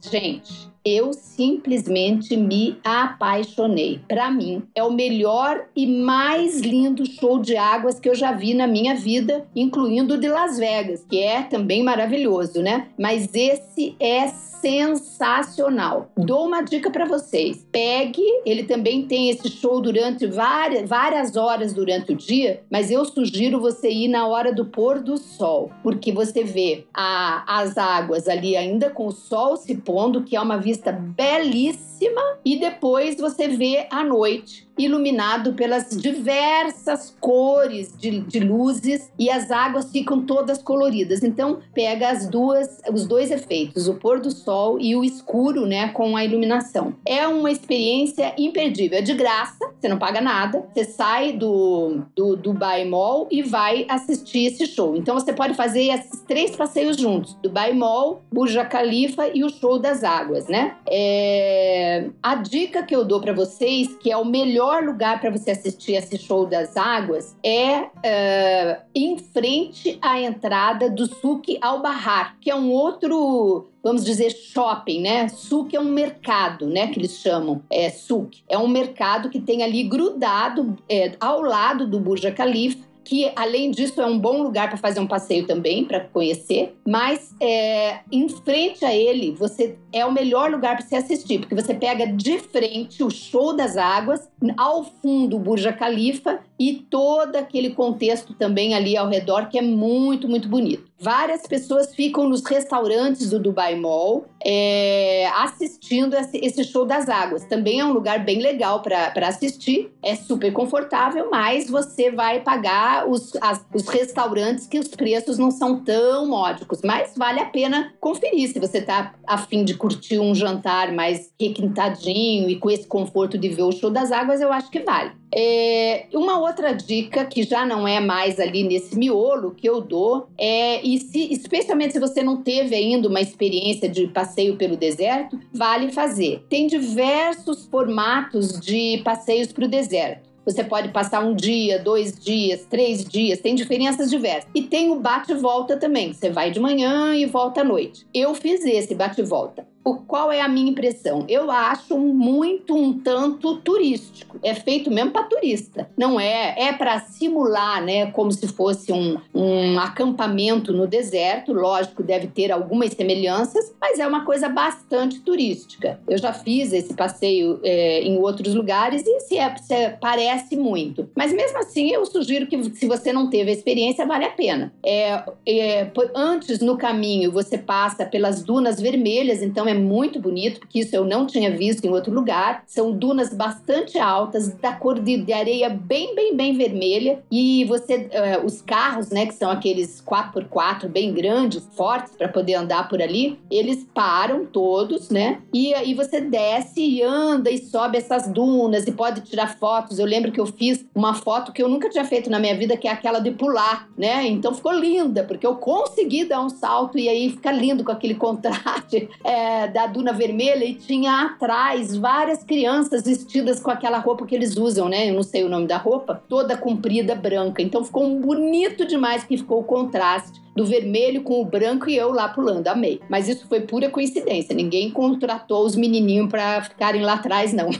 [0.00, 4.00] Gente, eu simplesmente me apaixonei.
[4.08, 8.54] Para mim, é o melhor e mais lindo show de águas que eu já vi
[8.54, 12.88] na minha vida, incluindo o de Las Vegas, que é também maravilhoso, né?
[12.98, 14.28] Mas esse é
[14.60, 16.10] sensacional.
[16.16, 17.66] Dou uma dica para vocês.
[17.70, 23.04] Pegue, ele também tem esse show durante várias, várias horas durante o dia, mas eu
[23.04, 28.28] sugiro você ir na hora do pôr do sol, porque você vê a, as águas
[28.28, 33.48] ali ainda com o sol se pondo, que é uma vista belíssima, e depois você
[33.48, 40.62] vê à noite iluminado pelas diversas cores de, de, luzes e as águas ficam todas
[40.62, 41.22] coloridas.
[41.22, 45.88] Então pega as duas, os dois efeitos, o pôr do sol e o escuro, né,
[45.88, 46.94] com a iluminação.
[47.04, 50.64] É uma experiência imperdível, é de graça, você não paga nada.
[50.72, 54.96] Você sai do do Dubai Mall e vai assistir esse show.
[54.96, 59.78] Então você pode fazer esses três passeios juntos: Dubai Mall, Burj Khalifa e o show
[59.78, 60.76] das águas, né?
[60.86, 62.08] É...
[62.22, 65.52] A dica que eu dou para vocês, que é o melhor melhor lugar para você
[65.52, 72.36] assistir esse show das águas é uh, em frente à entrada do Suque ao Bahar,
[72.40, 75.28] que é um outro vamos dizer, shopping, né?
[75.28, 76.88] Suc é um mercado, né?
[76.88, 78.34] Que eles chamam, é Suc.
[78.46, 83.70] É um mercado que tem ali grudado é, ao lado do Burj Khalifa que além
[83.70, 88.28] disso é um bom lugar para fazer um passeio também, para conhecer, mas é, em
[88.28, 92.38] frente a ele, você é o melhor lugar para você assistir, porque você pega de
[92.38, 98.74] frente o show das águas, ao fundo o Burj Khalifa e todo aquele contexto também
[98.74, 100.88] ali ao redor que é muito, muito bonito.
[101.00, 107.44] Várias pessoas ficam nos restaurantes do Dubai Mall é, assistindo esse show das águas.
[107.44, 113.08] Também é um lugar bem legal para assistir, é super confortável, mas você vai pagar
[113.08, 116.80] os, as, os restaurantes que os preços não são tão módicos.
[116.82, 122.50] Mas vale a pena conferir se você está afim de curtir um jantar mais requintadinho
[122.50, 125.12] e com esse conforto de ver o show das águas, eu acho que vale.
[125.34, 130.28] É, uma outra dica que já não é mais ali nesse miolo que eu dou
[130.38, 135.38] é, e se, especialmente se você não teve ainda uma experiência de passeio pelo deserto,
[135.52, 136.44] vale fazer.
[136.48, 140.28] Tem diversos formatos de passeios para o deserto.
[140.48, 144.50] Você pode passar um dia, dois dias, três dias, tem diferenças diversas.
[144.54, 146.14] E tem o bate-volta também.
[146.14, 148.06] Você vai de manhã e volta à noite.
[148.14, 151.24] Eu fiz esse bate-volta qual é a minha impressão?
[151.28, 154.38] Eu acho muito um tanto turístico.
[154.42, 155.88] É feito mesmo para turista.
[155.96, 161.52] Não é, é para simular, né, como se fosse um, um acampamento no deserto.
[161.52, 166.00] Lógico, deve ter algumas semelhanças, mas é uma coisa bastante turística.
[166.08, 170.56] Eu já fiz esse passeio é, em outros lugares e se, é, se é, parece
[170.56, 171.08] muito.
[171.14, 174.72] Mas mesmo assim, eu sugiro que se você não teve a experiência, vale a pena.
[174.84, 180.80] É, é antes no caminho você passa pelas dunas vermelhas, então é muito bonito, porque
[180.80, 182.62] isso eu não tinha visto em outro lugar.
[182.66, 187.22] São dunas bastante altas, da cor de, de areia bem, bem, bem vermelha.
[187.30, 192.54] E você, uh, os carros, né, que são aqueles 4x4 bem grandes, fortes para poder
[192.54, 195.40] andar por ali, eles param todos, né?
[195.52, 199.98] E aí você desce e anda e sobe essas dunas e pode tirar fotos.
[199.98, 202.76] Eu lembro que eu fiz uma foto que eu nunca tinha feito na minha vida,
[202.76, 204.26] que é aquela de pular, né?
[204.26, 208.14] Então ficou linda, porque eu consegui dar um salto e aí fica lindo com aquele
[208.16, 214.34] contraste é, da Duna Vermelha e tinha atrás várias crianças vestidas com aquela roupa que
[214.34, 215.10] eles usam, né?
[215.10, 217.62] Eu não sei o nome da roupa, toda comprida, branca.
[217.62, 222.12] Então ficou bonito demais que ficou o contraste do vermelho com o branco e eu
[222.12, 222.66] lá pulando.
[222.66, 223.00] Amei.
[223.08, 224.54] Mas isso foi pura coincidência.
[224.54, 227.70] Ninguém contratou os menininhos para ficarem lá atrás, não.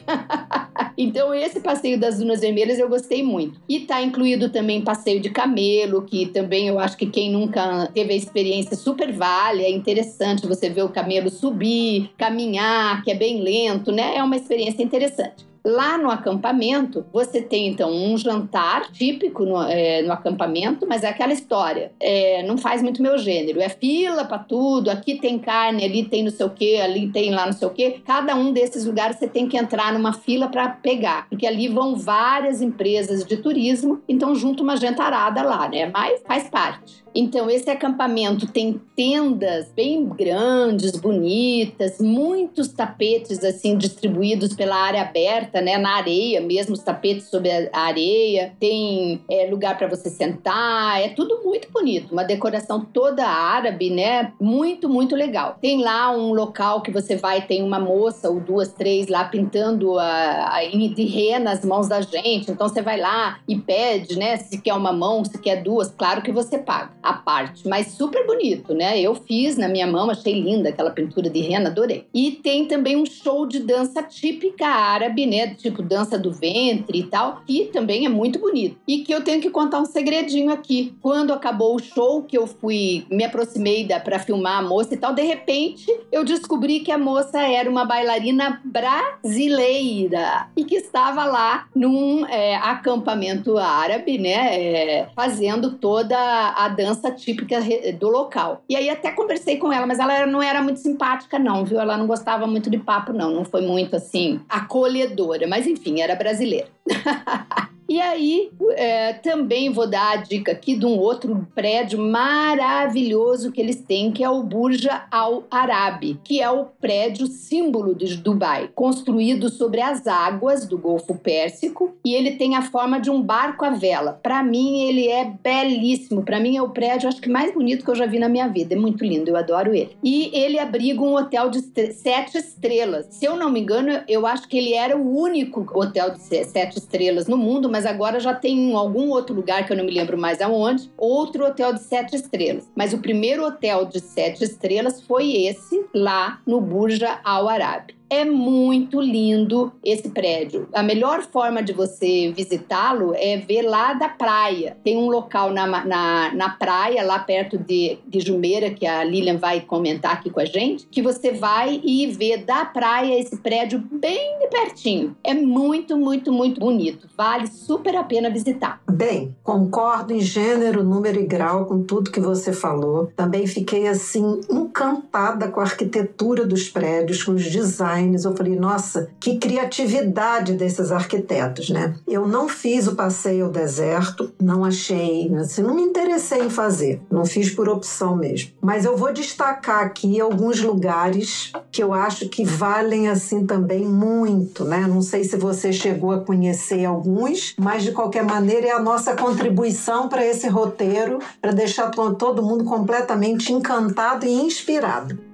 [0.96, 3.60] então, esse passeio das Dunas Vermelhas eu gostei muito.
[3.68, 8.12] E tá incluído também passeio de camelo, que também eu acho que quem nunca teve
[8.12, 9.64] a experiência super vale.
[9.64, 14.16] É interessante você ver o camelo subir, caminhar, que é bem lento, né?
[14.16, 15.48] É uma experiência interessante.
[15.68, 21.08] Lá no acampamento, você tem então um jantar típico no, é, no acampamento, mas é
[21.08, 21.92] aquela história.
[22.00, 23.60] É, não faz muito meu gênero.
[23.60, 27.34] É fila para tudo, aqui tem carne, ali tem não sei o que, ali tem
[27.34, 28.00] lá não sei o que.
[28.06, 31.94] Cada um desses lugares você tem que entrar numa fila para pegar, porque ali vão
[31.94, 35.90] várias empresas de turismo, então junta uma jantarada lá, né?
[35.92, 37.04] Mas faz parte.
[37.20, 45.60] Então, esse acampamento tem tendas bem grandes, bonitas, muitos tapetes assim distribuídos pela área aberta,
[45.60, 48.52] né, na areia mesmo, os tapetes sobre a areia.
[48.60, 54.32] Tem é, lugar para você sentar, é tudo muito bonito, uma decoração toda árabe, né,
[54.40, 55.58] muito muito legal.
[55.60, 59.98] Tem lá um local que você vai, tem uma moça ou duas, três lá pintando
[59.98, 62.48] a, a de ré nas mãos da gente.
[62.48, 66.22] Então você vai lá e pede, né, se quer uma mão, se quer duas, claro
[66.22, 67.07] que você paga.
[67.12, 69.00] Parte, mas super bonito, né?
[69.00, 72.06] Eu fiz na minha mão, achei linda aquela pintura de rena, adorei.
[72.14, 75.54] E tem também um show de dança típica árabe, né?
[75.54, 78.76] Tipo dança do ventre e tal, que também é muito bonito.
[78.86, 80.94] E que eu tenho que contar um segredinho aqui.
[81.00, 84.96] Quando acabou o show, que eu fui, me aproximei da para filmar a moça e
[84.96, 91.24] tal, de repente eu descobri que a moça era uma bailarina brasileira e que estava
[91.24, 94.56] lá num é, acampamento árabe, né?
[94.58, 97.58] É, fazendo toda a dança típica
[97.98, 98.62] do local.
[98.68, 101.80] E aí até conversei com ela, mas ela não era muito simpática, não, viu?
[101.80, 103.30] Ela não gostava muito de papo, não.
[103.30, 106.68] Não foi muito assim acolhedora, mas enfim, era brasileira.
[107.90, 113.62] E aí, é, também vou dar a dica aqui de um outro prédio maravilhoso que
[113.62, 118.68] eles têm, que é o Burja Al Arab, que é o prédio símbolo de Dubai,
[118.74, 123.64] construído sobre as águas do Golfo Pérsico, e ele tem a forma de um barco
[123.64, 124.20] à vela.
[124.22, 126.22] Para mim, ele é belíssimo.
[126.22, 128.48] Para mim, é o prédio, acho que mais bonito que eu já vi na minha
[128.48, 128.74] vida.
[128.74, 129.96] É muito lindo, eu adoro ele.
[130.04, 133.06] E ele abriga um hotel de sete estrelas.
[133.12, 136.76] Se eu não me engano, eu acho que ele era o único hotel de sete
[136.78, 139.90] estrelas no mundo, mas agora já tem em algum outro lugar que eu não me
[139.90, 142.70] lembro mais aonde, outro hotel de sete estrelas.
[142.74, 147.97] Mas o primeiro hotel de sete estrelas foi esse lá no Burja Al Arab.
[148.10, 150.66] É muito lindo esse prédio.
[150.72, 154.78] A melhor forma de você visitá-lo é ver lá da praia.
[154.82, 159.36] Tem um local na, na, na praia, lá perto de, de Jumeira, que a Lilian
[159.36, 163.82] vai comentar aqui com a gente, que você vai e vê da praia esse prédio
[163.92, 165.14] bem de pertinho.
[165.22, 167.06] É muito, muito, muito bonito.
[167.16, 168.80] Vale super a pena visitar.
[168.90, 173.12] Bem, concordo em gênero, número e grau com tudo que você falou.
[173.14, 178.24] Também fiquei assim encantada com a arquitetura dos prédios, com os designs designs.
[178.24, 181.94] Eu falei, nossa, que criatividade desses arquitetos, né?
[182.06, 187.00] Eu não fiz o passeio ao deserto, não achei, assim, não me interessei em fazer,
[187.10, 188.52] não fiz por opção mesmo.
[188.60, 194.64] Mas eu vou destacar aqui alguns lugares que eu acho que valem assim também muito,
[194.64, 194.86] né?
[194.86, 199.14] Não sei se você chegou a conhecer alguns, mas de qualquer maneira é a nossa
[199.14, 205.27] contribuição para esse roteiro, para deixar todo mundo completamente encantado e inspirado.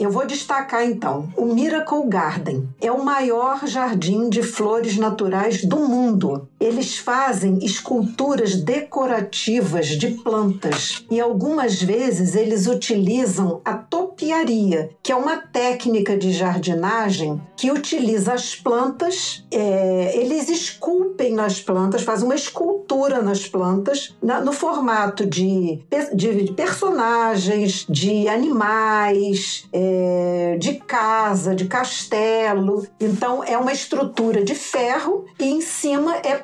[0.00, 2.66] Eu vou destacar então o Miracle Garden.
[2.80, 6.48] É o maior jardim de flores naturais do mundo.
[6.60, 15.16] Eles fazem esculturas decorativas de plantas e algumas vezes eles utilizam a topiaria, que é
[15.16, 22.34] uma técnica de jardinagem que utiliza as plantas, é, eles esculpem nas plantas, fazem uma
[22.34, 25.80] escultura nas plantas na, no formato de,
[26.14, 29.64] de, personagens, de animais.
[29.72, 32.86] É, de casa, de castelo.
[33.00, 36.36] Então é uma estrutura de ferro e em cima é,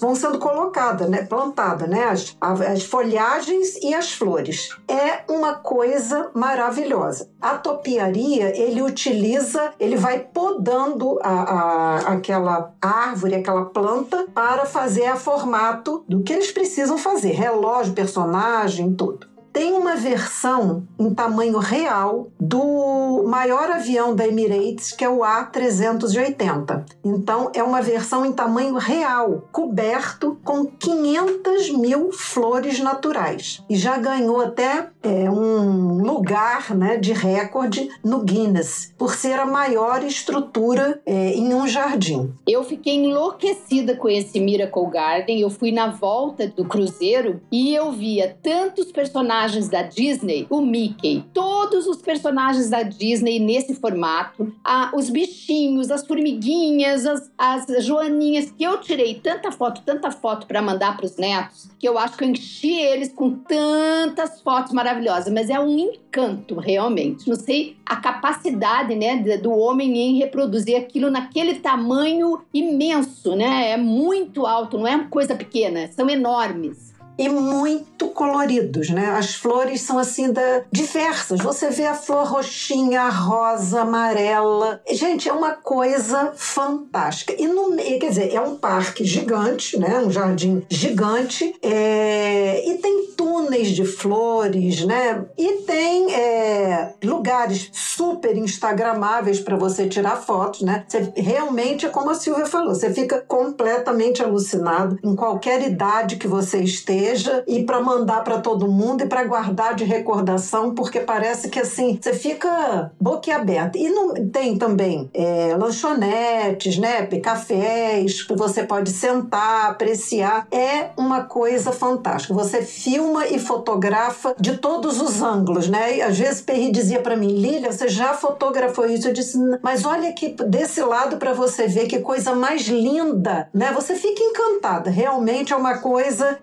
[0.00, 4.76] vão sendo colocadas, né, plantada, né, as, as folhagens e as flores.
[4.88, 7.30] É uma coisa maravilhosa.
[7.40, 15.06] A topiaria ele utiliza, ele vai podando a, a, aquela árvore, aquela planta para fazer
[15.06, 19.33] a formato do que eles precisam fazer, relógio, personagem, tudo.
[19.54, 26.84] Tem uma versão em tamanho real do maior avião da Emirates, que é o A380.
[27.04, 33.62] Então, é uma versão em tamanho real, coberto com 500 mil flores naturais.
[33.70, 39.46] E já ganhou até é, um lugar né, de recorde no Guinness, por ser a
[39.46, 42.32] maior estrutura é, em um jardim.
[42.46, 45.40] Eu fiquei enlouquecida com esse Miracle Garden.
[45.40, 51.24] Eu fui na volta do cruzeiro e eu via tantos personagens da Disney, o Mickey,
[51.32, 58.50] todos os personagens da Disney nesse formato, ah, os bichinhos, as formiguinhas, as, as joaninhas,
[58.50, 62.16] que eu tirei tanta foto, tanta foto para mandar para os netos, que eu acho
[62.16, 64.93] que eu enchi eles com tantas fotos maravilhosas,
[65.30, 67.28] mas é um encanto realmente.
[67.28, 73.70] Não sei a capacidade, né, do homem em reproduzir aquilo naquele tamanho imenso, né?
[73.70, 76.83] É muito alto, não é coisa pequena, são enormes
[77.16, 79.14] e muito coloridos, né?
[79.16, 81.40] As flores são assim da, diversas.
[81.40, 84.80] Você vê a flor roxinha, rosa, amarela.
[84.90, 87.34] Gente, é uma coisa fantástica.
[87.38, 90.00] E no, quer dizer, é um parque gigante, né?
[90.00, 91.54] Um jardim gigante.
[91.62, 95.24] É, e tem túneis de flores, né?
[95.38, 100.84] E tem é, lugares super instagramáveis para você tirar fotos, né?
[100.88, 106.26] Você, realmente é como a Silvia falou, você fica completamente alucinado em qualquer idade que
[106.26, 111.00] você esteja cerveja e para mandar para todo mundo e para guardar de recordação, porque
[111.00, 113.78] parece que assim você fica boquiaberta.
[113.78, 120.46] E não tem também é, lanchonetes, né, cafés que você pode sentar, apreciar.
[120.50, 122.34] É uma coisa fantástica.
[122.34, 125.96] Você filma e fotografa de todos os ângulos, né?
[125.96, 129.08] E às vezes Perry dizia para mim, Lília, você já fotografou isso?
[129.08, 133.72] Eu disse, mas olha aqui desse lado para você ver que coisa mais linda, né?
[133.72, 134.90] Você fica encantada.
[134.90, 136.38] Realmente é uma coisa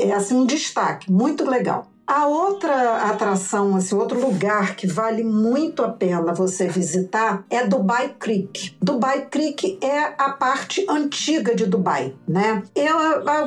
[0.00, 1.92] é assim um destaque, muito legal.
[2.06, 8.14] A outra atração, assim, outro lugar que vale muito a pena você visitar é Dubai
[8.18, 8.76] Creek.
[8.82, 12.62] Dubai Creek é a parte antiga de Dubai, né?
[12.74, 12.96] Eu,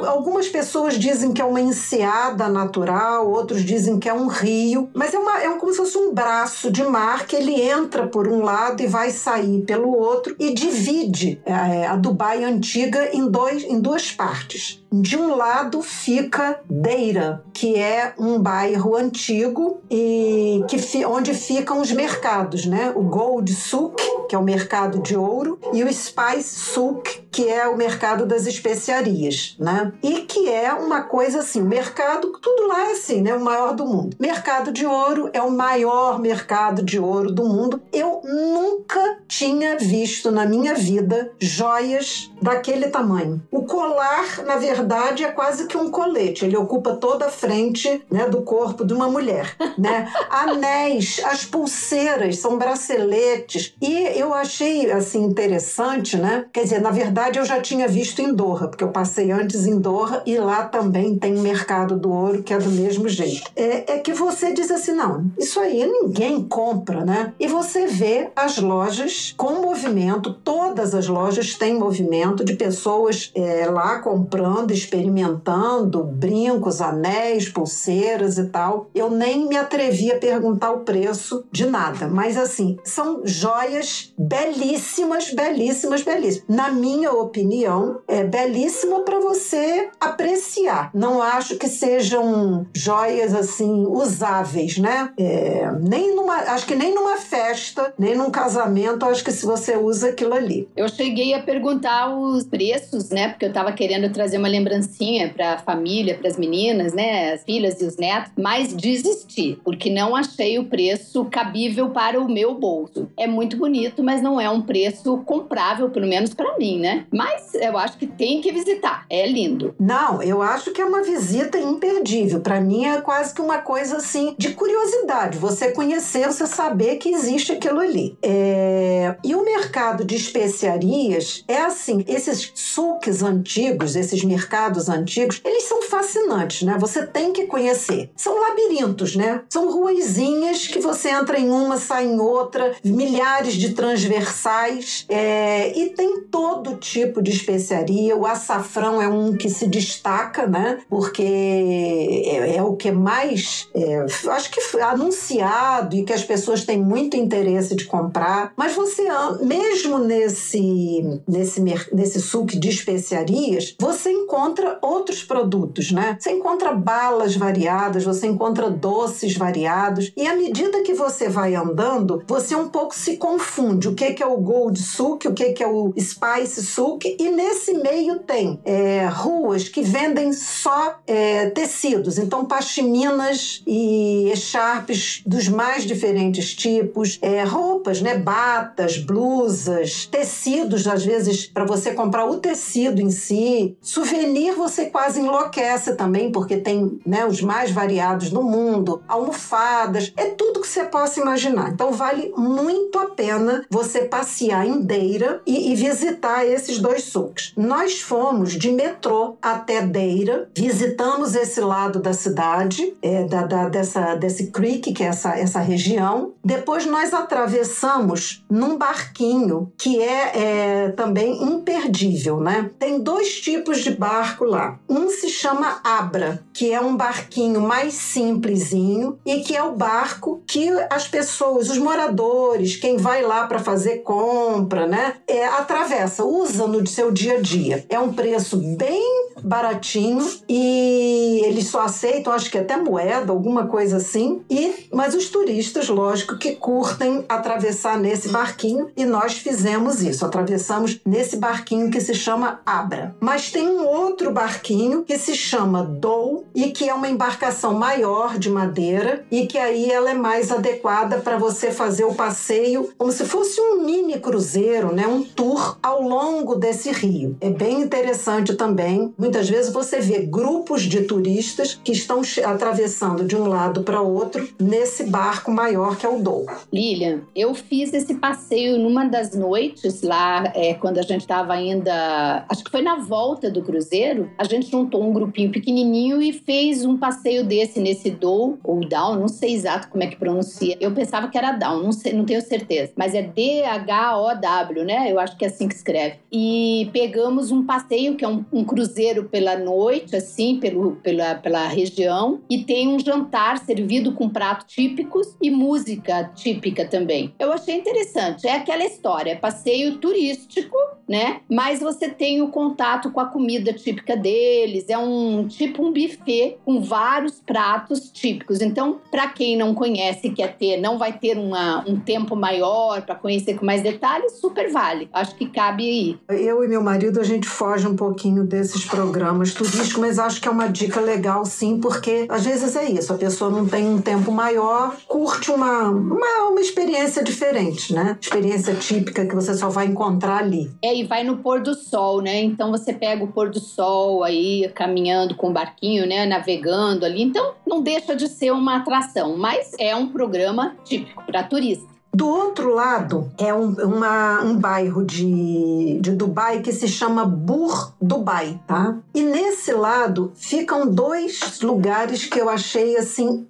[0.07, 5.13] algumas pessoas dizem que é uma enseada natural, outros dizem que é um rio, mas
[5.13, 8.41] é, uma, é como se fosse um braço de mar que ele entra por um
[8.41, 13.79] lado e vai sair pelo outro e divide é, a Dubai antiga em, dois, em
[13.79, 14.83] duas partes.
[15.01, 21.91] De um lado fica Deira, que é um bairro antigo e que onde ficam os
[21.91, 22.93] mercados, né?
[22.95, 27.67] O Gold Souk, que é o mercado de ouro, e o Spice Souk, que é
[27.67, 29.91] o mercado das especiarias, né?
[30.01, 33.35] E que é uma coisa assim, o mercado, tudo lá é assim, né?
[33.35, 34.15] O maior do mundo.
[34.17, 37.81] Mercado de ouro é o maior mercado de ouro do mundo.
[37.91, 43.41] Eu nunca tinha visto na minha vida joias daquele tamanho.
[43.51, 44.84] O colar, na verdade,
[45.23, 46.45] é quase que um colete.
[46.45, 50.11] Ele ocupa toda a frente, né, do corpo de uma mulher, né?
[50.29, 53.73] Anéis, as pulseiras são braceletes.
[53.81, 56.45] E eu achei assim interessante, né?
[56.51, 59.79] Quer dizer, na verdade eu já tinha visto em Doha, porque eu passei antes em
[59.79, 63.49] Doha e lá também tem mercado do ouro que é do mesmo jeito.
[63.55, 67.33] É, é que você diz assim, não, isso aí ninguém compra, né?
[67.39, 73.65] E você vê as lojas com movimento, todas as lojas têm movimento de pessoas é,
[73.67, 78.89] lá comprando, experimentando brincos, anéis, pulseiras e tal.
[78.93, 85.31] Eu nem me atrevi a perguntar o preço de nada, mas assim, são joias belíssimas,
[85.31, 86.47] belíssimas, belíssimas.
[86.47, 90.91] Na minha opinião, é belíssima para você apreciar.
[90.93, 95.09] Não acho que sejam joias assim usáveis, né?
[95.17, 99.77] É, nem numa, acho que nem numa festa, nem num casamento, acho que se você
[99.77, 100.67] usa aquilo ali.
[100.75, 103.29] Eu cheguei a perguntar os preços, né?
[103.29, 107.33] Porque eu tava querendo trazer uma lembrancinha para a família, para as meninas, né?
[107.33, 112.31] As filhas e os netos, mas desisti, porque não achei o preço cabível para o
[112.31, 113.09] meu bolso.
[113.17, 117.05] É muito bonito, mas não é um preço comprável, pelo menos para mim, né?
[117.11, 119.05] Mas eu acho que tem que visitar.
[119.09, 119.75] É lindo.
[119.79, 122.39] Não, eu acho que é uma visita imperdível.
[122.39, 125.37] Para mim é quase que uma coisa assim de curiosidade.
[125.37, 128.17] Você conhecer, você saber que existe aquilo ali.
[128.21, 129.15] É...
[129.23, 134.44] E o mercado de especiarias é assim, esses suques antigos, esses mercados
[134.89, 136.77] antigos, eles são fascinantes, né?
[136.79, 138.11] Você tem que conhecer.
[138.15, 139.41] São labirintos, né?
[139.49, 145.77] São ruazinhas que você entra em uma, sai em outra, milhares de transversais é...
[145.77, 148.15] e tem todo tipo de especiaria.
[148.15, 150.79] O açafrão é um que se destaca, né?
[150.89, 156.63] Porque é, é o que é mais, é, acho que anunciado e que as pessoas
[156.65, 158.53] têm muito interesse de comprar.
[158.55, 159.03] Mas você,
[159.41, 161.61] mesmo nesse, nesse,
[161.93, 164.34] nesse suco de especiarias, você encontra
[164.81, 166.17] outros produtos, né?
[166.19, 170.11] Você encontra balas variadas, você encontra doces variados.
[170.15, 173.87] E à medida que você vai andando, você um pouco se confunde.
[173.87, 177.15] O que é o Gold Souk, o que é o Spice Souk.
[177.19, 182.17] E nesse meio tem é, ruas que vendem só é, tecidos.
[182.17, 188.17] Então, pashminas e echarpes dos mais diferentes tipos, é, roupas, né?
[188.17, 193.77] Batas, blusas, tecidos, às vezes, para você comprar o tecido em si.
[194.25, 200.25] Souvenir você quase enlouquece também, porque tem né, os mais variados no mundo, almofadas, é
[200.31, 201.69] tudo que você possa imaginar.
[201.69, 207.53] Então vale muito a pena você passear em Deira e, e visitar esses dois sucos.
[207.55, 214.15] Nós fomos de metrô até Deira, visitamos esse lado da cidade, é, da, da, dessa,
[214.15, 216.33] desse creek, que é essa, essa região.
[216.43, 222.71] Depois nós atravessamos num barquinho que é, é também imperdível, né?
[222.79, 224.14] Tem dois tipos de barco
[224.45, 224.79] lá.
[224.89, 230.41] Um se chama Abra, que é um barquinho mais simplesinho e que é o barco
[230.47, 236.67] que as pessoas, os moradores, quem vai lá para fazer compra, né, é, atravessa, usa
[236.67, 237.85] no seu dia a dia.
[237.89, 243.97] É um preço bem baratinho e eles só aceitam, acho que até moeda, alguma coisa
[243.97, 244.43] assim.
[244.49, 250.25] E mas os turistas, lógico, que curtem atravessar nesse barquinho e nós fizemos isso.
[250.25, 253.15] Atravessamos nesse barquinho que se chama Abra.
[253.19, 254.04] Mas tem um outro
[254.35, 259.57] barquinho que se chama Dou e que é uma embarcação maior de madeira e que
[259.57, 264.19] aí ela é mais adequada para você fazer o passeio como se fosse um mini
[264.19, 265.07] cruzeiro, né?
[265.07, 267.37] Um tour ao longo desse rio.
[267.39, 269.13] É bem interessante também.
[269.17, 274.47] Muitas vezes você vê grupos de turistas que estão atravessando de um lado para outro
[274.59, 276.45] nesse barco maior que é o Dou.
[276.73, 282.45] Lilian, eu fiz esse passeio numa das noites lá, é, quando a gente estava ainda.
[282.49, 283.94] Acho que foi na volta do cruzeiro.
[284.37, 289.19] A gente juntou um grupinho pequenininho e fez um passeio desse nesse Dou, ou Down,
[289.19, 290.77] não sei exato como é que pronuncia.
[290.79, 292.91] Eu pensava que era Down, não, sei, não tenho certeza.
[292.95, 295.11] Mas é D-H-O-W, né?
[295.11, 296.17] Eu acho que é assim que escreve.
[296.31, 301.67] E pegamos um passeio, que é um, um cruzeiro pela noite, assim, pelo, pela, pela
[301.67, 302.41] região.
[302.49, 307.33] E tem um jantar servido com pratos típicos e música típica também.
[307.39, 308.47] Eu achei interessante.
[308.47, 310.77] É aquela história, é passeio turístico,
[311.07, 311.41] né?
[311.49, 314.85] Mas você tem o contato com a comida deles.
[314.89, 318.61] É um tipo um buffet com vários pratos típicos.
[318.61, 323.15] Então, para quem não conhece quer ter, não vai ter uma, um tempo maior para
[323.15, 325.09] conhecer com mais detalhes, super vale.
[325.13, 326.39] Acho que cabe aí.
[326.41, 330.47] Eu e meu marido, a gente foge um pouquinho desses programas turísticos, mas acho que
[330.47, 334.01] é uma dica legal sim, porque às vezes é isso, a pessoa não tem um
[334.01, 338.17] tempo maior, curte uma, uma, uma experiência diferente, né?
[338.21, 340.71] Experiência típica que você só vai encontrar ali.
[340.83, 342.41] É, e vai no pôr do sol, né?
[342.41, 346.25] Então você pega o pôr do sol aí, caminhando com o barquinho, né?
[346.25, 347.21] Navegando ali.
[347.21, 351.95] Então não deixa de ser uma atração, mas é um programa típico para turista.
[352.15, 357.91] Do outro lado é um, uma, um bairro de, de Dubai que se chama Bur
[358.01, 358.97] Dubai, tá?
[359.13, 363.45] E nesse lado ficam dois lugares que eu achei assim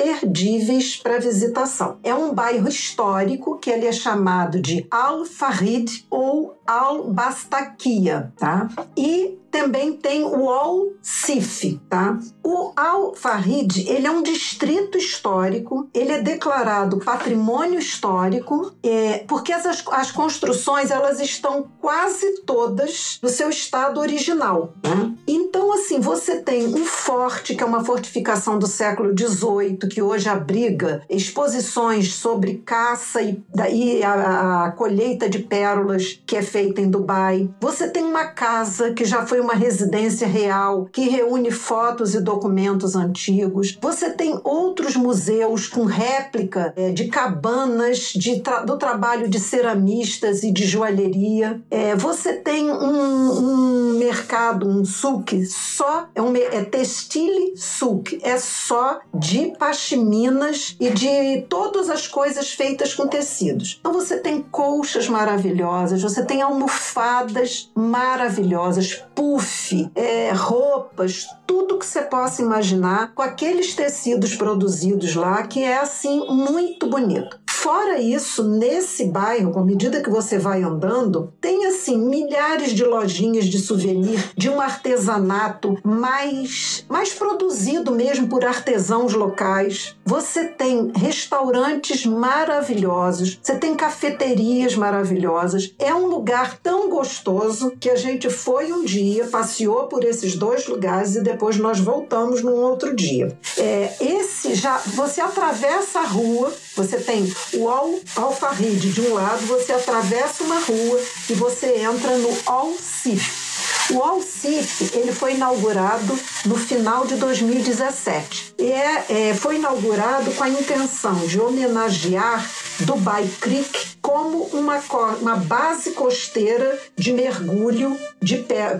[0.00, 1.98] imperdíveis para visitação.
[2.02, 8.68] É um bairro histórico que ele é chamado de Al Farid ou Al Bastakia, tá?
[8.96, 12.18] E também tem o Al Sif, tá?
[12.42, 19.52] O Al Farid, ele é um distrito histórico, ele é declarado patrimônio histórico, é, porque
[19.52, 25.14] as, as construções elas estão quase todas no seu estado original, né?
[25.26, 30.28] Então, assim, você tem um forte, que é uma fortificação do século XVIII, que hoje
[30.28, 36.88] abriga exposições sobre caça e, e a, a colheita de pérolas que é feita em
[36.88, 37.50] Dubai.
[37.60, 42.94] Você tem uma casa que já foi uma residência real, que reúne fotos e documentos
[42.94, 43.76] antigos.
[43.80, 50.42] Você tem outros museus com réplica é, de cabanas de tra do trabalho de ceramistas
[50.42, 51.60] e de joalheria.
[51.70, 58.38] É, você tem um, um mercado, um souk, só é, um, é textile souk, é
[58.38, 63.78] só de pashminas e de todas as coisas feitas com tecidos.
[63.78, 72.02] Então você tem colchas maravilhosas, você tem almofadas maravilhosas, puff, é, roupas, tudo que você
[72.02, 77.38] possa imaginar com aqueles tecidos produzidos lá, que é assim muito bonito.
[77.62, 83.44] Fora isso, nesse bairro, à medida que você vai andando, tem assim milhares de lojinhas
[83.44, 89.94] de souvenir de um artesanato mais, mais produzido mesmo por artesãos locais.
[90.06, 95.74] Você tem restaurantes maravilhosos, você tem cafeterias maravilhosas.
[95.78, 100.66] É um lugar tão gostoso que a gente foi um dia, passeou por esses dois
[100.66, 103.38] lugares e depois nós voltamos num outro dia.
[103.58, 109.46] É, esse já você atravessa a rua, você tem o Al Alfarride de um lado,
[109.46, 113.69] você atravessa uma rua e você entra no Al Sif.
[113.92, 120.44] O Alcif ele foi inaugurado no final de 2017 e é, é, foi inaugurado com
[120.44, 122.48] a intenção de homenagear
[122.80, 124.80] Dubai Creek como uma,
[125.20, 127.96] uma base costeira de mergulho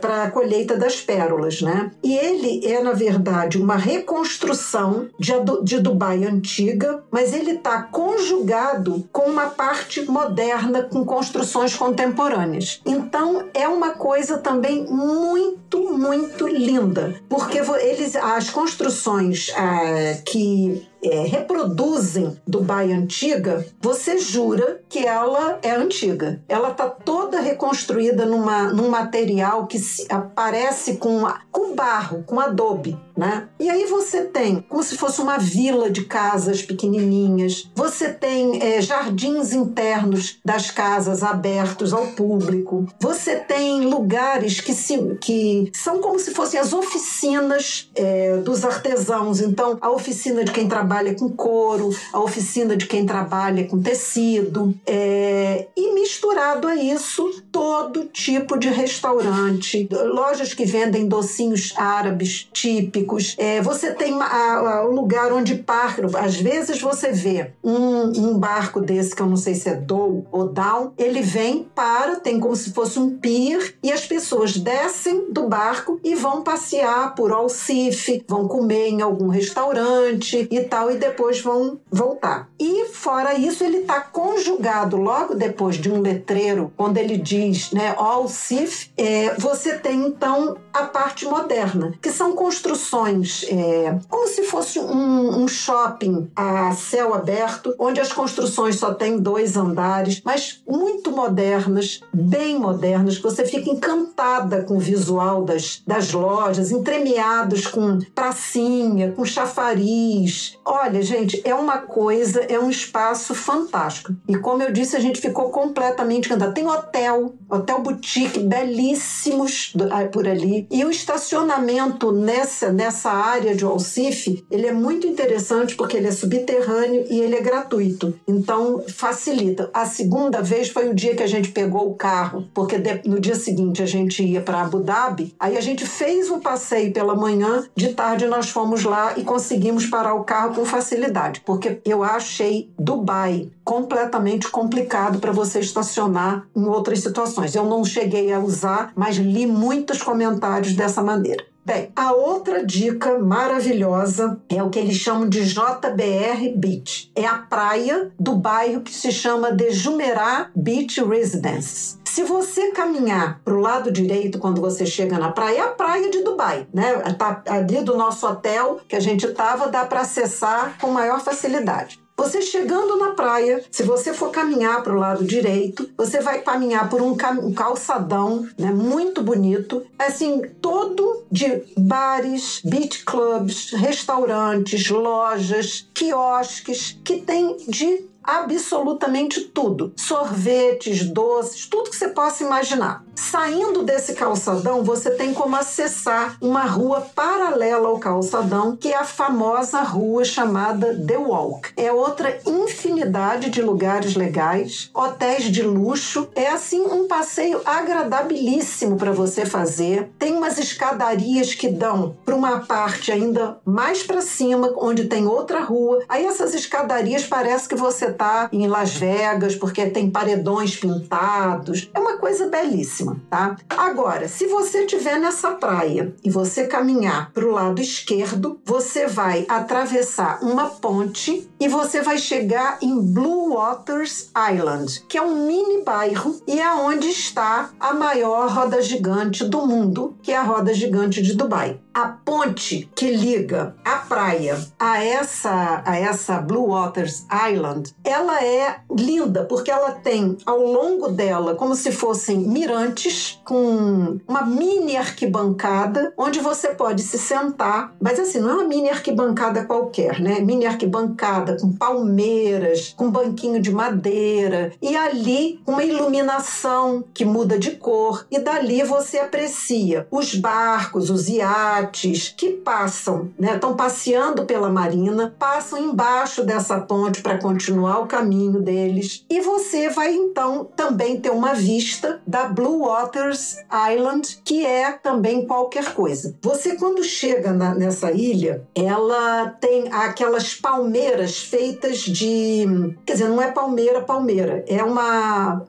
[0.00, 1.60] para a colheita das pérolas.
[1.60, 1.90] Né?
[2.02, 5.32] E ele é, na verdade, uma reconstrução de,
[5.62, 12.80] de Dubai antiga, mas ele está conjugado com uma parte moderna, com construções contemporâneas.
[12.84, 21.22] Então, é uma coisa também muito, muito linda, porque eles, as construções é, que é,
[21.22, 26.42] reproduzem Dubai antiga, você jura que ela é antiga.
[26.48, 32.98] Ela está toda reconstruída numa, num material que se, aparece com, com barro, com adobe
[33.20, 33.48] né?
[33.60, 37.70] E aí você tem como se fosse uma vila de casas pequenininhas.
[37.74, 42.86] Você tem é, jardins internos das casas abertos ao público.
[42.98, 49.42] Você tem lugares que, se, que são como se fossem as oficinas é, dos artesãos.
[49.42, 54.74] Então, a oficina de quem trabalha com couro, a oficina de quem trabalha com tecido.
[54.86, 63.34] É, e misturado a isso, todo tipo de restaurante, lojas que vendem docinhos árabes típicos.
[63.38, 66.02] É, você tem o lugar onde parque.
[66.16, 70.26] Às vezes você vê um, um barco desse, que eu não sei se é Dow
[70.30, 75.30] ou Down, ele vem, para, tem como se fosse um pier, e as pessoas descem
[75.30, 80.96] do barco e vão passear por Alcife, vão comer em algum restaurante e tal, e
[80.96, 82.48] depois vão voltar.
[82.58, 87.94] E fora isso, ele está conjugado logo depois de um letreiro, quando ele diz, né,
[87.96, 94.78] Alcife, é, você tem então a parte moderna, que são construções é, como se fosse
[94.78, 101.10] um, um shopping a céu aberto, onde as construções só têm dois andares, mas muito
[101.10, 107.98] modernas, bem modernas, que você fica encantada com o visual das, das lojas, entremeados com
[108.14, 110.58] pracinha, com chafariz.
[110.72, 114.14] Olha, gente, é uma coisa, é um espaço fantástico.
[114.28, 116.52] E como eu disse, a gente ficou completamente encantada.
[116.52, 119.74] Tem hotel, hotel boutique, belíssimos
[120.12, 120.68] por ali.
[120.70, 126.12] E o estacionamento nessa, nessa área de Alcife, ele é muito interessante porque ele é
[126.12, 128.14] subterrâneo e ele é gratuito.
[128.24, 129.68] Então, facilita.
[129.74, 133.34] A segunda vez foi o dia que a gente pegou o carro, porque no dia
[133.34, 135.34] seguinte a gente ia para Abu Dhabi.
[135.40, 139.86] Aí a gente fez um passeio pela manhã, de tarde nós fomos lá e conseguimos
[139.86, 146.66] parar o carro com facilidade, porque eu achei Dubai completamente complicado para você estacionar em
[146.66, 147.54] outras situações.
[147.54, 151.49] Eu não cheguei a usar, mas li muitos comentários dessa maneira.
[151.64, 157.12] Bem, a outra dica maravilhosa é o que eles chamam de JBR Beach.
[157.14, 161.98] É a praia do bairro que se chama de Jumeirah Beach Residence.
[162.04, 166.10] Se você caminhar para o lado direito quando você chega na praia, é a praia
[166.10, 166.94] de Dubai, né?
[167.16, 171.99] Tá ali do nosso hotel que a gente estava, dá para acessar com maior facilidade.
[172.20, 176.86] Você chegando na praia, se você for caminhar para o lado direito, você vai caminhar
[176.90, 177.16] por um,
[177.54, 187.56] calçadão, né, muito bonito, assim, todo de bares, beach clubs, restaurantes, lojas, quiosques, que tem
[187.66, 193.04] de absolutamente tudo: sorvetes, doces, tudo que você possa imaginar.
[193.14, 199.04] Saindo desse calçadão, você tem como acessar uma rua paralela ao calçadão, que é a
[199.04, 201.70] famosa rua chamada The Walk.
[201.76, 206.28] É outra infinidade de lugares legais, hotéis de luxo.
[206.34, 210.10] É assim um passeio agradabilíssimo para você fazer.
[210.18, 215.60] Tem umas escadarias que dão para uma parte ainda mais para cima, onde tem outra
[215.60, 216.02] rua.
[216.08, 221.90] Aí essas escadarias parece que você tá em Las Vegas, porque tem paredões pintados.
[221.94, 223.56] É uma coisa belíssima, tá?
[223.68, 229.46] Agora, se você estiver nessa praia e você caminhar para o lado esquerdo, você vai
[229.48, 235.82] atravessar uma ponte e você vai chegar em Blue Waters Island, que é um mini
[235.82, 240.72] bairro e é onde está a maior roda gigante do mundo, que é a roda
[240.72, 241.80] gigante de Dubai.
[241.92, 248.76] A ponte que liga a praia a essa a essa Blue Waters Island ela é
[248.90, 256.12] linda porque ela tem ao longo dela como se fossem mirantes com uma mini arquibancada
[256.16, 260.38] onde você pode se sentar, mas assim, não é uma mini arquibancada qualquer, né?
[260.40, 267.72] Mini arquibancada com palmeiras, com banquinho de madeira e ali uma iluminação que muda de
[267.72, 273.54] cor e dali você aprecia os barcos, os iates que passam, né?
[273.54, 279.24] Estão passeando pela marina, passam embaixo dessa ponte para continuar o caminho deles.
[279.28, 283.56] E você vai então também ter uma vista da Blue Waters
[283.92, 286.34] Island, que é também qualquer coisa.
[286.42, 292.66] Você, quando chega na, nessa ilha, ela tem aquelas palmeiras feitas de.
[293.04, 294.64] Quer dizer, não é palmeira, palmeira.
[294.66, 295.62] É uma,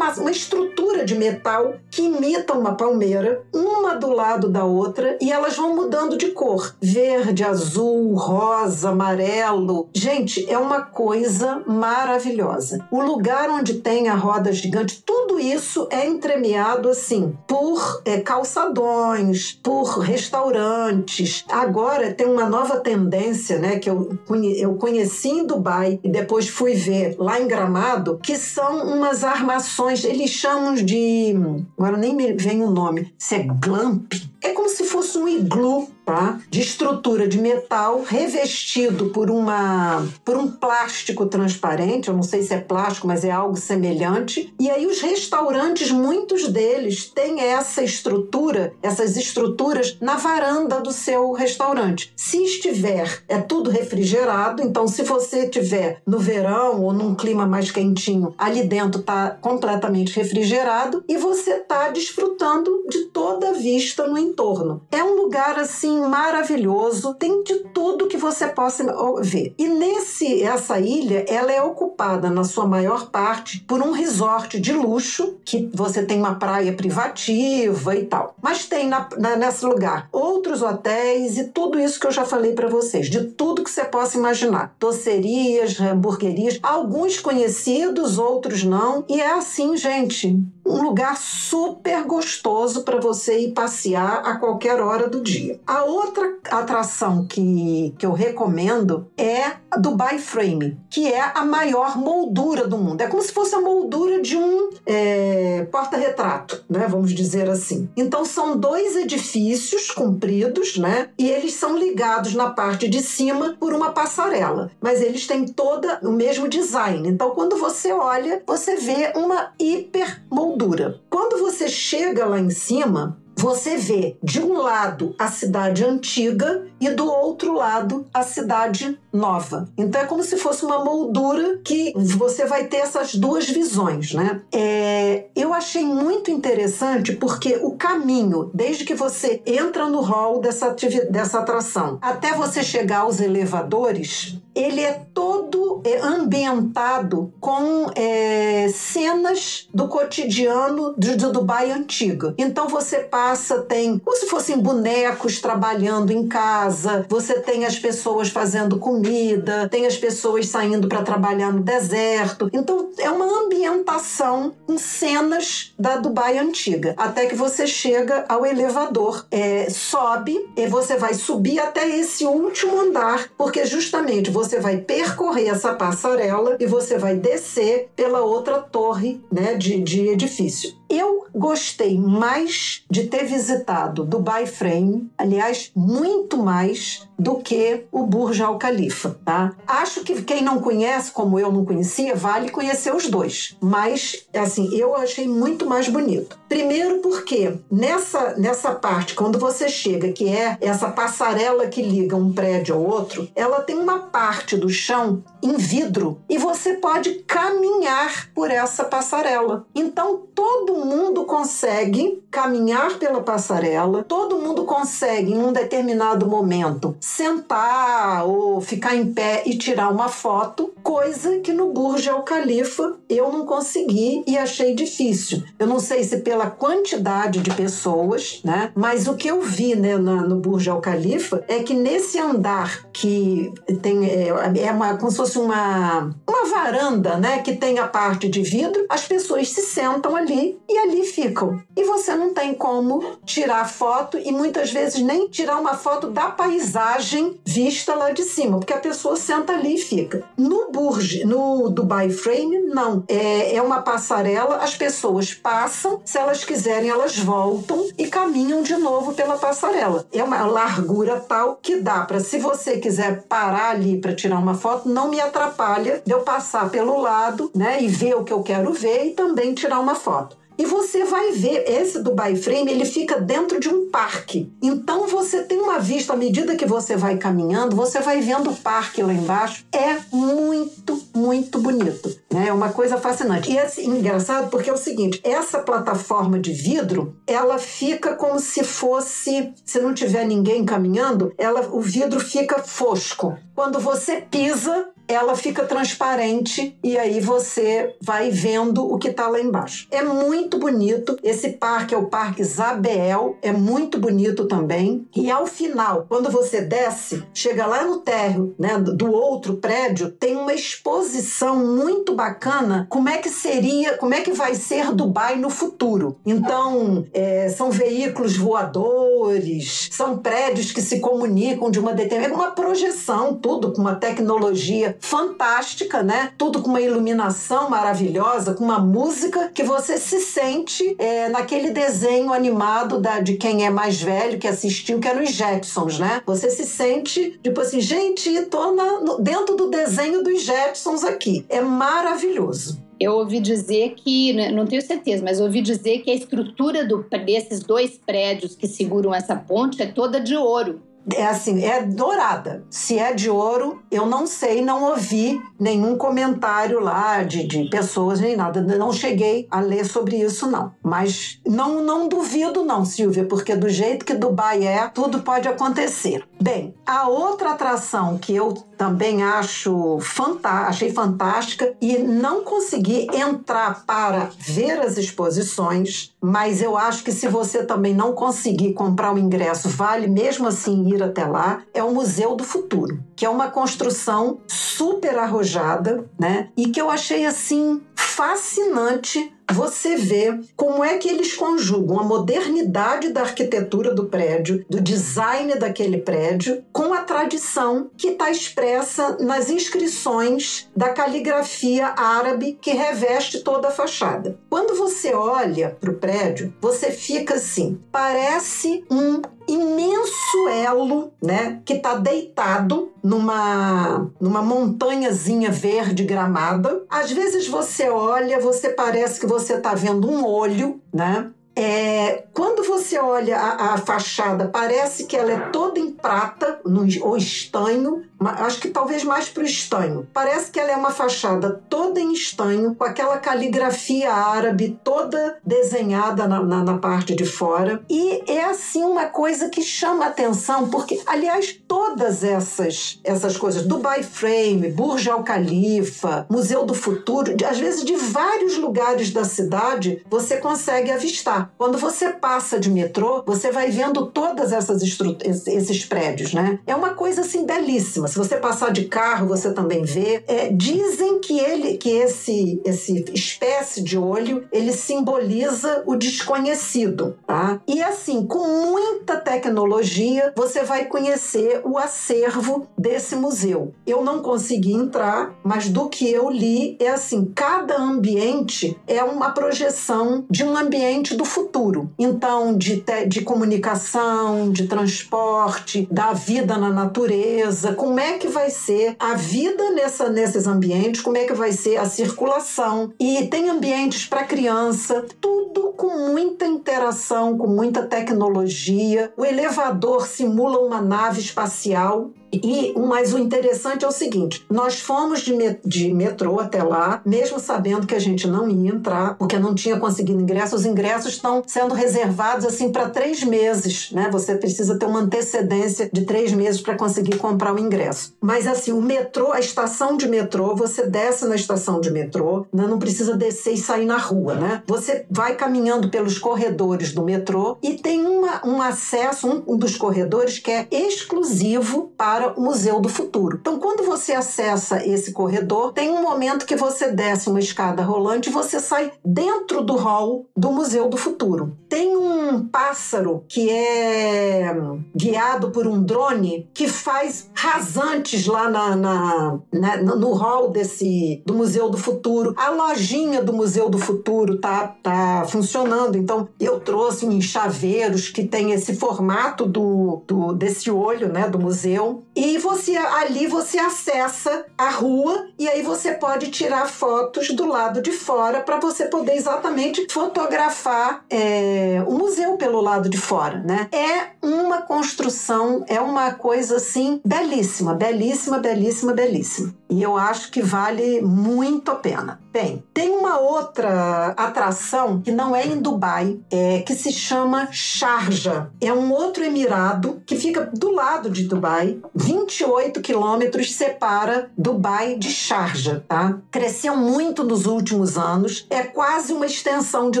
[0.18, 5.56] uma estrutura de metal que imita uma palmeira, uma do lado da outra, e elas
[5.56, 9.88] vão mudando de cor: verde, azul, rosa, amarelo.
[9.94, 12.86] Gente, é uma coisa maravilhosa.
[12.90, 19.58] O lugar onde tem a roda gigante, tudo isso é entremeado assim por é, calçadões,
[19.62, 21.44] por restaurantes.
[21.48, 24.16] Agora tem uma nova tendência, né, que eu,
[24.56, 30.04] eu conheci em Dubai e depois fui ver lá em Gramado, que são umas armações,
[30.04, 31.34] eles chamam de,
[31.76, 34.12] agora nem me vem o nome, se é glamp,
[34.42, 36.40] é como se fosse um iglu tá?
[36.50, 42.54] De estrutura de metal revestido por uma por um plástico transparente, eu não sei se
[42.54, 44.52] é plástico, mas é algo semelhante.
[44.58, 51.32] E aí os restaurantes, muitos deles têm essa estrutura, essas estruturas na varanda do seu
[51.32, 52.12] restaurante.
[52.16, 57.70] Se estiver é tudo refrigerado, então se você tiver no verão ou num clima mais
[57.70, 64.18] quentinho, ali dentro está completamente refrigerado e você está desfrutando de toda a vista no
[64.18, 64.82] entorno.
[64.90, 68.84] É um lugar assim maravilhoso, tem de tudo que você possa
[69.20, 69.54] ver.
[69.58, 74.72] E nesse essa ilha, ela é ocupada na sua maior parte por um resort de
[74.72, 78.34] luxo, que você tem uma praia privativa e tal.
[78.40, 82.52] Mas tem na, na, nesse lugar outros hotéis e tudo isso que eu já falei
[82.52, 84.74] para vocês, de tudo que você possa imaginar.
[84.78, 89.04] Docerias, hamburguerias, alguns conhecidos, outros não.
[89.08, 95.08] E é assim, gente, um lugar super gostoso para você ir passear a qualquer hora
[95.08, 95.60] do dia.
[95.66, 101.96] A outra atração que, que eu recomendo é a Dubai Frame, que é a maior
[101.96, 103.00] moldura do mundo.
[103.00, 106.86] É como se fosse a moldura de um é, porta-retrato, né?
[106.88, 107.88] Vamos dizer assim.
[107.96, 111.08] Então são dois edifícios compridos, né?
[111.18, 115.98] E eles são ligados na parte de cima por uma passarela, mas eles têm toda
[116.02, 117.08] o mesmo design.
[117.08, 121.00] Então quando você olha, você vê uma hiper moldura.
[121.08, 126.90] Quando você chega lá em cima, você vê de um lado a cidade antiga e
[126.90, 129.68] do outro lado a cidade nova.
[129.76, 134.42] Então é como se fosse uma moldura que você vai ter essas duas visões, né?
[134.52, 140.74] É, eu achei muito interessante porque o caminho, desde que você entra no hall dessa,
[141.10, 149.68] dessa atração até você chegar aos elevadores, ele é todo é, ambientado com é, cenas
[149.72, 152.34] do cotidiano de Dubai antiga.
[152.36, 158.28] Então você passa, tem como se fossem bonecos trabalhando em casa, você tem as pessoas
[158.28, 162.50] fazendo comida, tem as pessoas saindo para trabalhar no deserto.
[162.52, 166.94] Então é uma ambientação com cenas da Dubai antiga.
[166.96, 172.80] Até que você chega ao elevador, é, sobe e você vai subir até esse último
[172.80, 178.60] andar, porque justamente você você vai percorrer essa passarela e você vai descer pela outra
[178.60, 180.81] torre né, de, de edifício.
[180.94, 188.42] Eu gostei mais de ter visitado Dubai Frame, aliás, muito mais do que o Burj
[188.42, 189.54] Al Khalifa, tá?
[189.66, 193.56] Acho que quem não conhece, como eu não conhecia, vale conhecer os dois.
[193.58, 196.38] Mas, assim, eu achei muito mais bonito.
[196.48, 202.32] Primeiro porque nessa, nessa parte, quando você chega, que é essa passarela que liga um
[202.32, 208.30] prédio ao outro, ela tem uma parte do chão em vidro e você pode caminhar
[208.34, 209.64] por essa passarela.
[209.74, 218.26] Então, todo mundo consegue caminhar pela passarela, todo mundo consegue, em um determinado momento, sentar
[218.26, 223.30] ou ficar em pé e tirar uma foto, coisa que no Burj Al Khalifa eu
[223.30, 225.42] não consegui e achei difícil.
[225.58, 228.72] Eu não sei se pela quantidade de pessoas, né?
[228.74, 233.52] Mas o que eu vi né, no Burj Al Khalifa é que nesse andar que
[233.82, 237.38] tem é, é uma, como se fosse uma, uma varanda, né?
[237.38, 241.60] Que tem a parte de vidro, as pessoas se sentam ali e ali ficam.
[241.76, 246.30] E você não tem como tirar foto e muitas vezes nem tirar uma foto da
[246.30, 250.24] paisagem vista lá de cima, porque a pessoa senta ali e fica.
[250.36, 253.04] No Burj, no Dubai Frame, não.
[253.06, 258.76] É, é uma passarela, as pessoas passam, se elas quiserem, elas voltam e caminham de
[258.76, 260.06] novo pela passarela.
[260.12, 264.54] É uma largura tal que dá para, se você quiser parar ali para tirar uma
[264.54, 268.42] foto, não me atrapalha de eu passar pelo lado, né, e ver o que eu
[268.42, 270.41] quero ver e também tirar uma foto.
[270.58, 274.52] E você vai ver, esse Dubai Frame, ele fica dentro de um parque.
[274.62, 278.56] Então você tem uma vista, à medida que você vai caminhando, você vai vendo o
[278.56, 279.64] parque lá embaixo.
[279.72, 282.16] É muito, muito bonito.
[282.32, 282.48] Né?
[282.48, 283.50] É uma coisa fascinante.
[283.50, 288.62] E é engraçado porque é o seguinte, essa plataforma de vidro, ela fica como se
[288.64, 293.36] fosse, se não tiver ninguém caminhando, ela, o vidro fica fosco.
[293.54, 299.40] Quando você pisa, ela fica transparente e aí você vai vendo o que está lá
[299.40, 299.86] embaixo.
[299.90, 301.16] É muito bonito.
[301.22, 305.06] Esse parque é o Parque Isabel, é muito bonito também.
[305.14, 310.36] E ao final, quando você desce, chega lá no térreo, né, do outro prédio, tem
[310.36, 312.86] uma exposição muito bacana.
[312.88, 316.16] Como é que seria, como é que vai ser Dubai no futuro?
[316.24, 323.34] Então, é, são veículos voadores, são prédios que se comunicam de uma determinada, uma projeção,
[323.34, 326.32] tudo com uma tecnologia fantástica, né?
[326.38, 332.32] Tudo com uma iluminação maravilhosa, com uma música que você se sente é, naquele desenho
[332.32, 336.22] animado da, de quem é mais velho, que assistiu, que era os Jetsons, né?
[336.24, 341.44] Você se sente, tipo assim, gente, tô na, no, dentro do desenho dos Jetsons aqui.
[341.48, 342.80] É maravilhoso.
[343.00, 347.04] Eu ouvi dizer que, né, não tenho certeza, mas ouvi dizer que a estrutura do,
[347.24, 350.80] desses dois prédios que seguram essa ponte é toda de ouro
[351.14, 352.64] é assim, é dourada.
[352.70, 358.20] Se é de ouro, eu não sei, não ouvi nenhum comentário lá de, de pessoas
[358.20, 358.60] nem nada.
[358.60, 360.72] Não cheguei a ler sobre isso, não.
[360.82, 366.24] Mas não, não duvido, não, Silvia, porque do jeito que Dubai é, tudo pode acontecer.
[366.40, 373.84] Bem, a outra atração que eu também acho fantástica, achei fantástica e não consegui entrar
[373.86, 379.18] para ver as exposições, mas eu acho que se você também não conseguir comprar o
[379.18, 383.52] ingresso, vale mesmo assim ir até lá, é o Museu do Futuro, que é uma
[383.52, 386.48] construção super arrojada, né?
[386.56, 393.10] E que eu achei assim fascinante você vê como é que eles conjugam a modernidade
[393.10, 399.50] da arquitetura do prédio, do design daquele prédio, com a tradição que está expressa nas
[399.50, 404.38] inscrições da caligrafia árabe que reveste toda a fachada.
[404.48, 411.74] Quando você olha para o prédio, você fica assim: parece um imenso elo, né, que
[411.74, 416.84] está deitado numa numa montanhazinha verde gramada.
[416.88, 421.30] Às vezes você olha, você parece que você está vendo um olho, né?
[421.54, 426.86] É, quando você olha a, a, fachada, parece que ela é toda em prata, no,
[427.02, 430.08] ou estanho, acho que talvez mais para o estanho.
[430.12, 436.26] Parece que ela é uma fachada toda em estanho, com aquela caligrafia árabe toda desenhada
[436.26, 437.82] na, na, na parte de fora.
[437.88, 444.02] E é assim uma coisa que chama atenção, porque, aliás, todas essas, essas coisas, Dubai
[444.02, 450.36] Frame, Burj Al Khalifa, Museu do Futuro, às vezes de vários lugares da cidade, você
[450.36, 451.52] consegue avistar.
[451.56, 456.58] Quando você passa de metrô, você vai vendo todas essas esses prédios, né?
[456.66, 458.08] É uma coisa assim belíssima.
[458.12, 460.22] Se você passar de carro, você também vê.
[460.28, 467.58] É, dizem que ele, que esse, esse espécie de olho, ele simboliza o desconhecido, tá?
[467.66, 473.72] E assim, com muita tecnologia, você vai conhecer o acervo desse museu.
[473.86, 479.30] Eu não consegui entrar, mas do que eu li é assim, cada ambiente é uma
[479.30, 481.90] projeção de um ambiente do futuro.
[481.98, 488.96] Então, de, de comunicação, de transporte, da vida na natureza, como é que vai ser
[488.98, 492.92] a vida nessa, nesses ambientes, como é que vai ser a circulação.
[492.98, 499.12] E tem ambientes para criança, tudo com muita interação, com muita tecnologia.
[499.16, 505.20] O elevador simula uma nave espacial e, mas o interessante é o seguinte: nós fomos
[505.20, 505.32] de,
[505.64, 509.78] de metrô até lá, mesmo sabendo que a gente não ia entrar, porque não tinha
[509.78, 510.56] conseguido ingresso.
[510.56, 514.08] Os ingressos estão sendo reservados assim para três meses, né?
[514.10, 518.14] Você precisa ter uma antecedência de três meses para conseguir comprar o ingresso.
[518.20, 522.66] Mas assim, o metrô, a estação de metrô, você desce na estação de metrô, né?
[522.66, 524.62] não precisa descer e sair na rua, né?
[524.66, 529.76] Você vai caminhando pelos corredores do metrô e tem uma, um acesso, um, um dos
[529.76, 533.38] corredores que é exclusivo para para o Museu do Futuro.
[533.40, 538.28] Então, quando você acessa esse corredor, tem um momento que você desce uma escada rolante
[538.28, 541.56] e você sai dentro do hall do Museu do Futuro.
[541.68, 544.54] Tem um pássaro que é
[544.94, 551.34] guiado por um drone que faz rasantes lá na, na, na, no hall desse do
[551.34, 552.34] Museu do Futuro.
[552.36, 555.96] A lojinha do Museu do Futuro tá, tá funcionando.
[555.96, 561.38] Então, eu trouxe em chaveiros que tem esse formato do, do desse olho, né, do
[561.38, 562.04] museu.
[562.14, 567.80] E você ali você acessa a rua e aí você pode tirar fotos do lado
[567.80, 573.68] de fora para você poder exatamente fotografar é, o museu pelo lado de fora, né?
[573.72, 579.54] É uma construção, é uma coisa assim belíssima, belíssima, belíssima, belíssima.
[579.72, 582.20] E eu acho que vale muito a pena.
[582.30, 588.50] Bem, tem uma outra atração que não é em Dubai, é, que se chama Sharjah.
[588.60, 595.10] É um outro emirado que fica do lado de Dubai, 28 quilômetros separa Dubai de
[595.10, 596.18] Sharjah, tá?
[596.30, 600.00] Cresceu muito nos últimos anos, é quase uma extensão de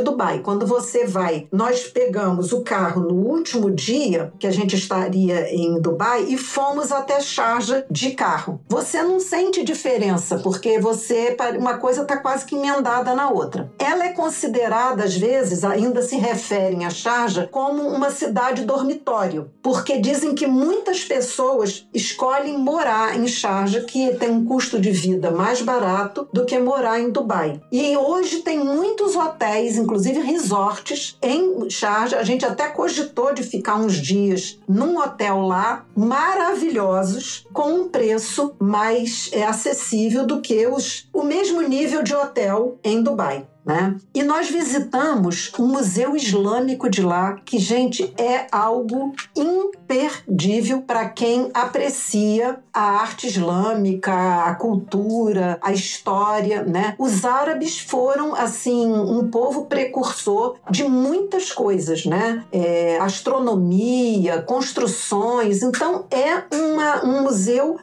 [0.00, 0.40] Dubai.
[0.40, 5.80] Quando você vai, nós pegamos o carro no último dia que a gente estaria em
[5.80, 8.60] Dubai e fomos até Sharjah de carro.
[8.68, 13.72] Você não sente diferença, porque você uma coisa está quase que emendada na outra.
[13.78, 19.98] Ela é considerada, às vezes, ainda se referem a Sharjah como uma cidade dormitório, porque
[19.98, 25.62] dizem que muitas pessoas escolhem morar em Sharjah, que tem um custo de vida mais
[25.62, 27.60] barato do que morar em Dubai.
[27.70, 32.18] E hoje tem muitos hotéis, inclusive resorts, em Sharjah.
[32.18, 38.54] A gente até cogitou de ficar uns dias num hotel lá, maravilhosos, com um preço
[38.58, 43.46] mais é, acessível do que os, o mesmo nível de hotel em Dubai.
[43.64, 43.96] Né?
[44.12, 51.48] E nós visitamos o Museu Islâmico de lá, que, gente, é algo imperdível para quem
[51.54, 54.12] aprecia a arte islâmica,
[54.44, 56.64] a cultura, a história.
[56.64, 56.96] Né?
[56.98, 62.44] Os árabes foram, assim, um povo precursor de muitas coisas, né?
[62.50, 65.62] É, astronomia, construções.
[65.62, 67.78] Então, é uma, um museu,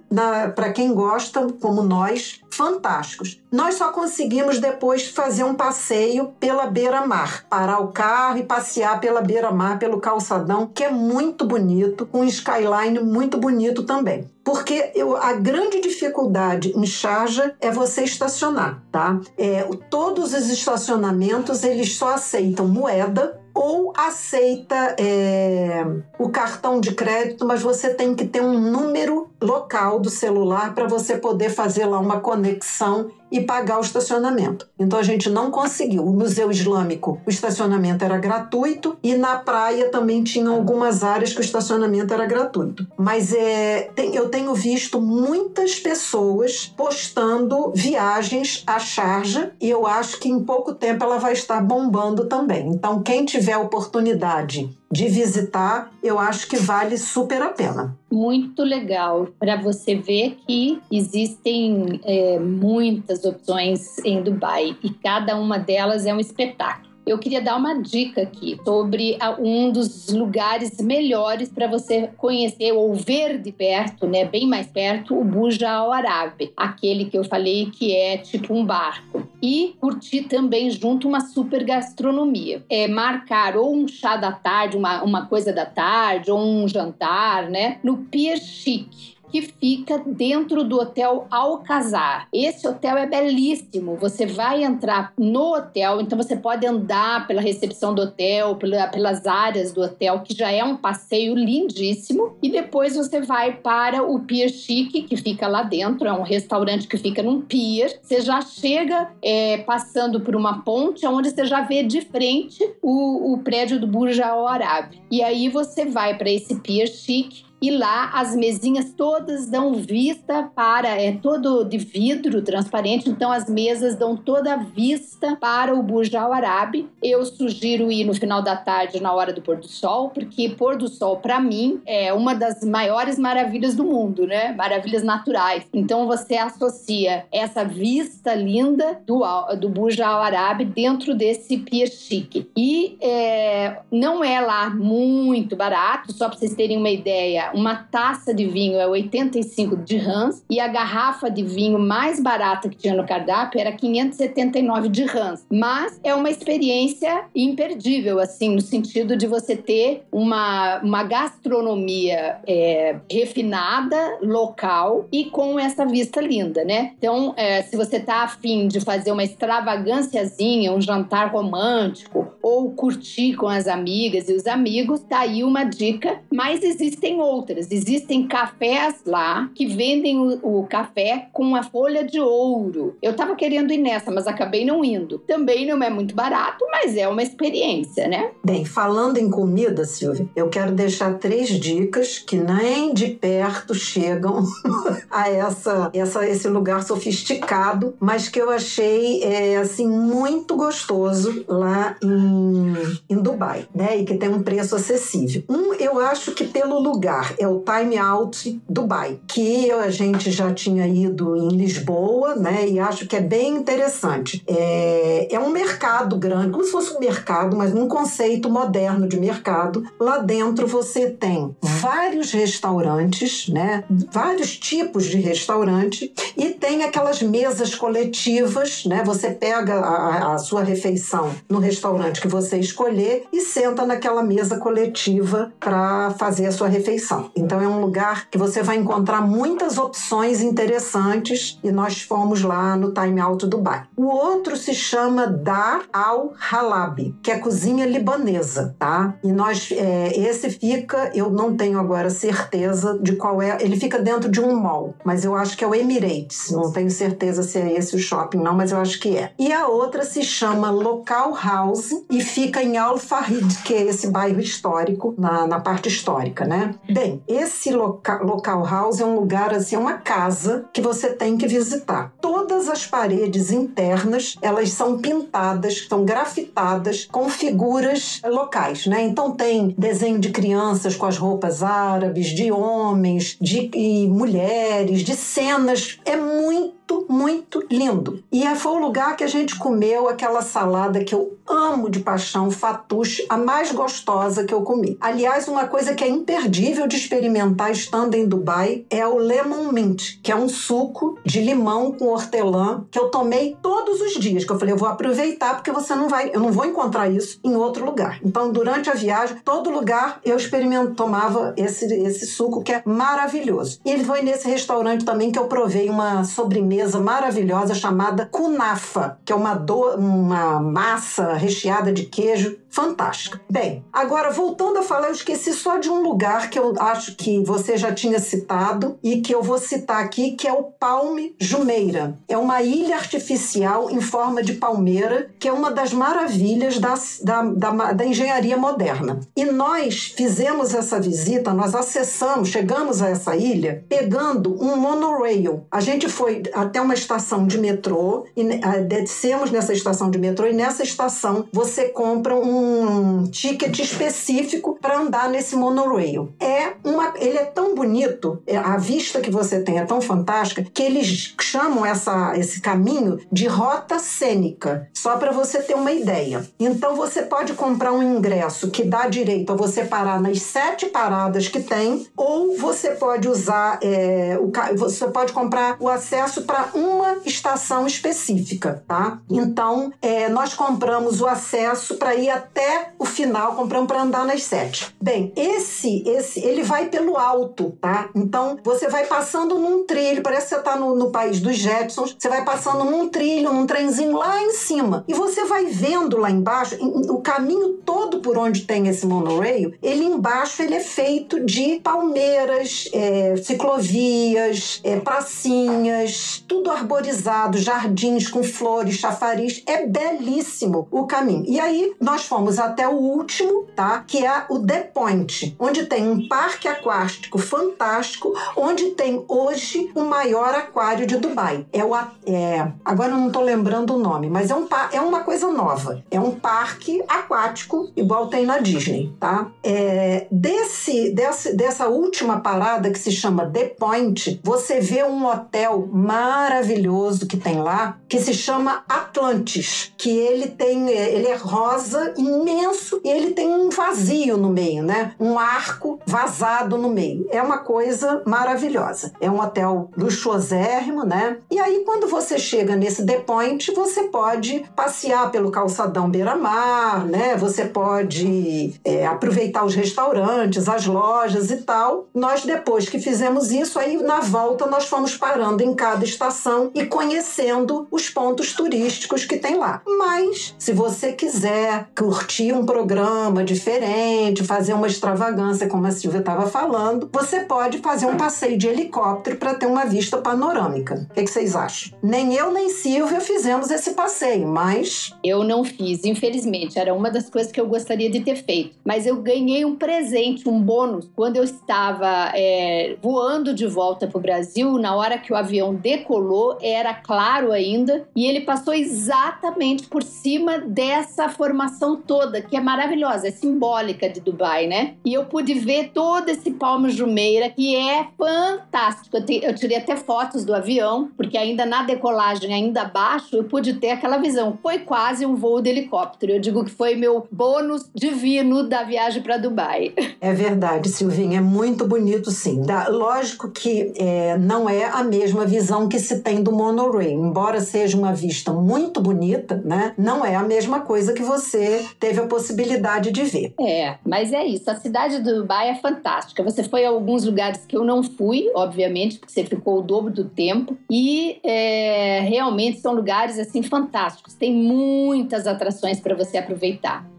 [0.55, 3.41] para quem gosta, como nós, fantásticos.
[3.49, 9.21] Nós só conseguimos depois fazer um passeio pela beira-mar, parar o carro e passear pela
[9.21, 14.29] beira-mar, pelo calçadão, que é muito bonito, com um skyline muito bonito também.
[14.43, 19.17] Porque eu, a grande dificuldade em Charja é você estacionar, tá?
[19.37, 25.85] É, todos os estacionamentos eles só aceitam moeda ou aceita é,
[26.17, 30.87] o cartão de crédito, mas você tem que ter um número local do celular para
[30.87, 34.67] você poder fazer lá uma conexão e pagar o estacionamento.
[34.77, 36.05] Então a gente não conseguiu.
[36.05, 41.39] O Museu Islâmico, o estacionamento era gratuito e na praia também tinha algumas áreas que
[41.39, 42.87] o estacionamento era gratuito.
[42.97, 50.19] Mas é, tem, eu tenho visto muitas pessoas postando viagens à charja e eu acho
[50.19, 52.69] que em pouco tempo ela vai estar bombando também.
[52.69, 57.95] Então quem tiver oportunidade de visitar, eu acho que vale super a pena.
[58.11, 65.59] Muito legal para você ver que existem é, muitas opções em Dubai e cada uma
[65.59, 71.49] delas é um espetáculo eu queria dar uma dica aqui sobre um dos lugares melhores
[71.49, 76.51] para você conhecer ou ver de perto, né, bem mais perto, o Burj Al Arab,
[76.55, 79.27] aquele que eu falei que é tipo um barco.
[79.41, 82.63] E curtir também junto uma super gastronomia.
[82.69, 87.49] É marcar ou um chá da tarde, uma, uma coisa da tarde, ou um jantar,
[87.49, 92.27] né, no Pier Chic que fica dentro do hotel Alcazar.
[92.33, 93.95] Esse hotel é belíssimo.
[93.97, 99.25] Você vai entrar no hotel, então você pode andar pela recepção do hotel, pela, pelas
[99.25, 102.37] áreas do hotel, que já é um passeio lindíssimo.
[102.41, 106.07] E depois você vai para o Pier Chic, que fica lá dentro.
[106.07, 107.99] É um restaurante que fica num pier.
[108.01, 113.33] Você já chega é, passando por uma ponte, onde você já vê de frente o,
[113.33, 114.99] o prédio do Burj Al Arab.
[115.11, 120.49] E aí você vai para esse Pier Chic e lá as mesinhas todas dão vista
[120.55, 125.83] para é todo de vidro transparente, então as mesas dão toda a vista para o
[125.83, 126.87] Burj Al Arab.
[127.01, 130.77] Eu sugiro ir no final da tarde na hora do pôr do sol, porque pôr
[130.77, 134.53] do sol para mim é uma das maiores maravilhas do mundo, né?
[134.53, 135.65] Maravilhas naturais.
[135.73, 139.19] Então você associa essa vista linda do
[139.59, 142.49] do Burj Al Arab dentro desse pier chique.
[142.55, 148.33] E é, não é lá muito barato, só para vocês terem uma ideia uma taça
[148.33, 153.05] de vinho é 85 dirhams e a garrafa de vinho mais barata que tinha no
[153.05, 155.45] cardápio era 579 dirhams.
[155.51, 162.97] Mas é uma experiência imperdível, assim, no sentido de você ter uma, uma gastronomia é,
[163.11, 166.93] refinada, local e com essa vista linda, né?
[166.97, 173.35] Então, é, se você tá afim de fazer uma extravagânciazinha, um jantar romântico ou curtir
[173.35, 176.19] com as amigas e os amigos, tá aí uma dica.
[176.31, 177.71] Mas existem outras outras.
[177.71, 182.95] Existem cafés lá que vendem o, o café com a folha de ouro.
[183.01, 185.19] Eu tava querendo ir nessa, mas acabei não indo.
[185.19, 188.31] Também não é muito barato, mas é uma experiência, né?
[188.43, 194.43] Bem, falando em comida, Silvia, eu quero deixar três dicas que nem de perto chegam
[195.09, 201.95] a essa, essa, esse lugar sofisticado, mas que eu achei é, assim muito gostoso lá
[202.03, 202.73] em,
[203.09, 203.97] em Dubai, né?
[203.97, 205.43] E que tem um preço acessível.
[205.49, 210.53] Um, eu acho que pelo lugar é o Time Out Dubai, que a gente já
[210.53, 212.67] tinha ido em Lisboa, né?
[212.67, 214.43] E acho que é bem interessante.
[214.47, 219.19] É, é um mercado grande, como se fosse um mercado, mas num conceito moderno de
[219.19, 219.83] mercado.
[219.99, 223.83] Lá dentro você tem vários restaurantes, né?
[224.11, 229.03] Vários tipos de restaurante e tem aquelas mesas coletivas, né?
[229.05, 234.57] Você pega a, a sua refeição no restaurante que você escolher e senta naquela mesa
[234.57, 237.18] coletiva para fazer a sua refeição.
[237.19, 237.31] Alimentação.
[237.35, 242.75] Então é um lugar que você vai encontrar muitas opções interessantes e nós fomos lá
[242.75, 243.83] no Time Out Dubai.
[243.95, 249.15] O outro se chama Dar Al Halab, que é cozinha libanesa, tá?
[249.23, 253.99] E nós, é, esse fica, eu não tenho agora certeza de qual é, ele fica
[253.99, 257.57] dentro de um mall, mas eu acho que é o Emirates, não tenho certeza se
[257.57, 259.31] é esse o shopping não, mas eu acho que é.
[259.37, 264.07] E a outra se chama Local House e fica em Al Farid, que é esse
[264.07, 266.75] bairro histórico, na, na parte histórica, né?
[266.91, 271.37] Bem, esse loca Local House é um lugar, assim, é uma casa que você tem
[271.37, 272.13] que visitar.
[272.21, 279.03] Todas as paredes internas, elas são pintadas, são grafitadas com figuras locais, né?
[279.03, 283.69] Então tem desenho de crianças com as roupas árabes, de homens, de
[284.09, 285.99] mulheres, de cenas.
[286.05, 288.23] É muito muito, muito lindo.
[288.31, 291.99] E é, foi o lugar que a gente comeu aquela salada que eu amo de
[291.99, 294.97] paixão, fatuche, a mais gostosa que eu comi.
[295.01, 300.19] Aliás, uma coisa que é imperdível de experimentar estando em Dubai é o lemon mint,
[300.21, 304.51] que é um suco de limão com hortelã que eu tomei todos os dias, que
[304.51, 307.55] eu falei, eu vou aproveitar porque você não vai, eu não vou encontrar isso em
[307.55, 308.19] outro lugar.
[308.23, 313.79] Então, durante a viagem, todo lugar eu experimento, tomava esse, esse suco que é maravilhoso.
[313.83, 319.33] E foi nesse restaurante também que eu provei uma sobremesa sobremesa maravilhosa chamada kunafa, que
[319.33, 323.41] é uma, do, uma massa recheada de queijo fantástica.
[323.49, 327.43] Bem, agora voltando a falar, eu esqueci só de um lugar que eu acho que
[327.43, 332.17] você já tinha citado e que eu vou citar aqui, que é o Palme Jumeira.
[332.27, 336.93] É uma ilha artificial em forma de palmeira, que é uma das maravilhas da,
[337.23, 339.19] da, da engenharia moderna.
[339.35, 345.65] E nós fizemos essa visita, nós acessamos, chegamos a essa ilha pegando um monorail.
[345.71, 350.45] A gente foi até uma estação de metrô e uh, descemos nessa estação de metrô
[350.47, 356.31] e nessa estação você compra um ticket específico para andar nesse monorail.
[356.39, 360.63] É uma, ele é tão bonito, é, a vista que você tem é tão fantástica
[360.63, 366.47] que eles chamam essa, esse caminho de rota cênica, só para você ter uma ideia.
[366.59, 371.47] Então você pode comprar um ingresso que dá direito a você parar nas sete paradas
[371.47, 377.17] que tem, ou você pode usar é, o, você pode comprar o acesso para uma
[377.25, 379.19] estação específica, tá?
[379.29, 384.43] Então, é, nós compramos o acesso para ir até o final, compramos para andar nas
[384.43, 384.95] sete.
[385.01, 388.09] Bem, esse, esse, ele vai pelo alto, tá?
[388.15, 392.15] Então, você vai passando num trilho, parece que você está no, no país dos Jetsons,
[392.17, 396.29] você vai passando num trilho, num trenzinho lá em cima, e você vai vendo lá
[396.29, 401.79] embaixo, o caminho todo por onde tem esse monorail, ele embaixo ele é feito de
[401.79, 409.61] palmeiras, é, ciclovias, é, pracinhas, tudo arborizado, jardins com flores, chafariz.
[409.67, 411.45] É belíssimo o caminho.
[411.47, 414.03] E aí nós fomos até o último, tá?
[414.05, 420.01] Que é o The Point, onde tem um parque aquático fantástico, onde tem hoje o
[420.01, 421.67] maior aquário de Dubai.
[421.71, 425.21] É o é, agora eu não estou lembrando o nome, mas é um é uma
[425.21, 426.03] coisa nova.
[426.09, 429.51] É um parque aquático igual tem na Disney, tá?
[429.63, 435.87] É, desse, desse dessa última parada que se chama The Point, você vê um hotel
[435.91, 442.13] maravilhoso maravilhoso que tem lá, que se chama Atlantis, que ele tem, ele é rosa,
[442.17, 445.13] imenso, e ele tem um vazio no meio, né?
[445.19, 447.27] Um arco vazado no meio.
[447.29, 449.11] É uma coisa maravilhosa.
[449.19, 451.37] É um hotel luxuosérrimo, né?
[451.51, 457.35] E aí quando você chega nesse The Point, você pode passear pelo calçadão beira-mar, né?
[457.35, 462.07] Você pode é, aproveitar os restaurantes, as lojas e tal.
[462.15, 466.28] Nós depois que fizemos isso, aí na volta nós fomos parando em cada estação
[466.75, 469.81] e conhecendo os pontos turísticos que tem lá.
[469.85, 476.47] Mas, se você quiser curtir um programa diferente, fazer uma extravagância, como a Silvia estava
[476.47, 481.07] falando, você pode fazer um passeio de helicóptero para ter uma vista panorâmica.
[481.09, 481.97] O que, que vocês acham?
[482.01, 485.15] Nem eu nem Silvia fizemos esse passeio, mas.
[485.23, 486.77] Eu não fiz, infelizmente.
[486.77, 488.75] Era uma das coisas que eu gostaria de ter feito.
[488.85, 494.17] Mas eu ganhei um presente, um bônus, quando eu estava é, voando de volta para
[494.17, 496.18] o Brasil, na hora que o avião decolou
[496.61, 503.27] era claro ainda, e ele passou exatamente por cima dessa formação toda, que é maravilhosa,
[503.27, 504.95] é simbólica de Dubai, né?
[505.05, 509.17] E eu pude ver todo esse palmo jumeira, que é fantástico.
[509.17, 513.43] Eu, te, eu tirei até fotos do avião, porque ainda na decolagem, ainda abaixo, eu
[513.43, 514.57] pude ter aquela visão.
[514.61, 516.33] Foi quase um voo de helicóptero.
[516.33, 519.93] Eu digo que foi meu bônus divino da viagem para Dubai.
[520.21, 522.61] É verdade, Silvinha, é muito bonito, sim.
[522.61, 527.11] Da, lógico que é, não é a mesma visão que tem do monorail.
[527.11, 529.93] Embora seja uma vista muito bonita, né?
[529.97, 533.53] Não é a mesma coisa que você teve a possibilidade de ver.
[533.59, 534.69] É, mas é isso.
[534.71, 536.43] A cidade do Dubai é fantástica.
[536.43, 540.11] Você foi a alguns lugares que eu não fui, obviamente, porque você ficou o dobro
[540.11, 540.77] do tempo.
[540.89, 544.33] E é, realmente são lugares assim fantásticos.
[544.33, 547.18] Tem muitas atrações para você aproveitar.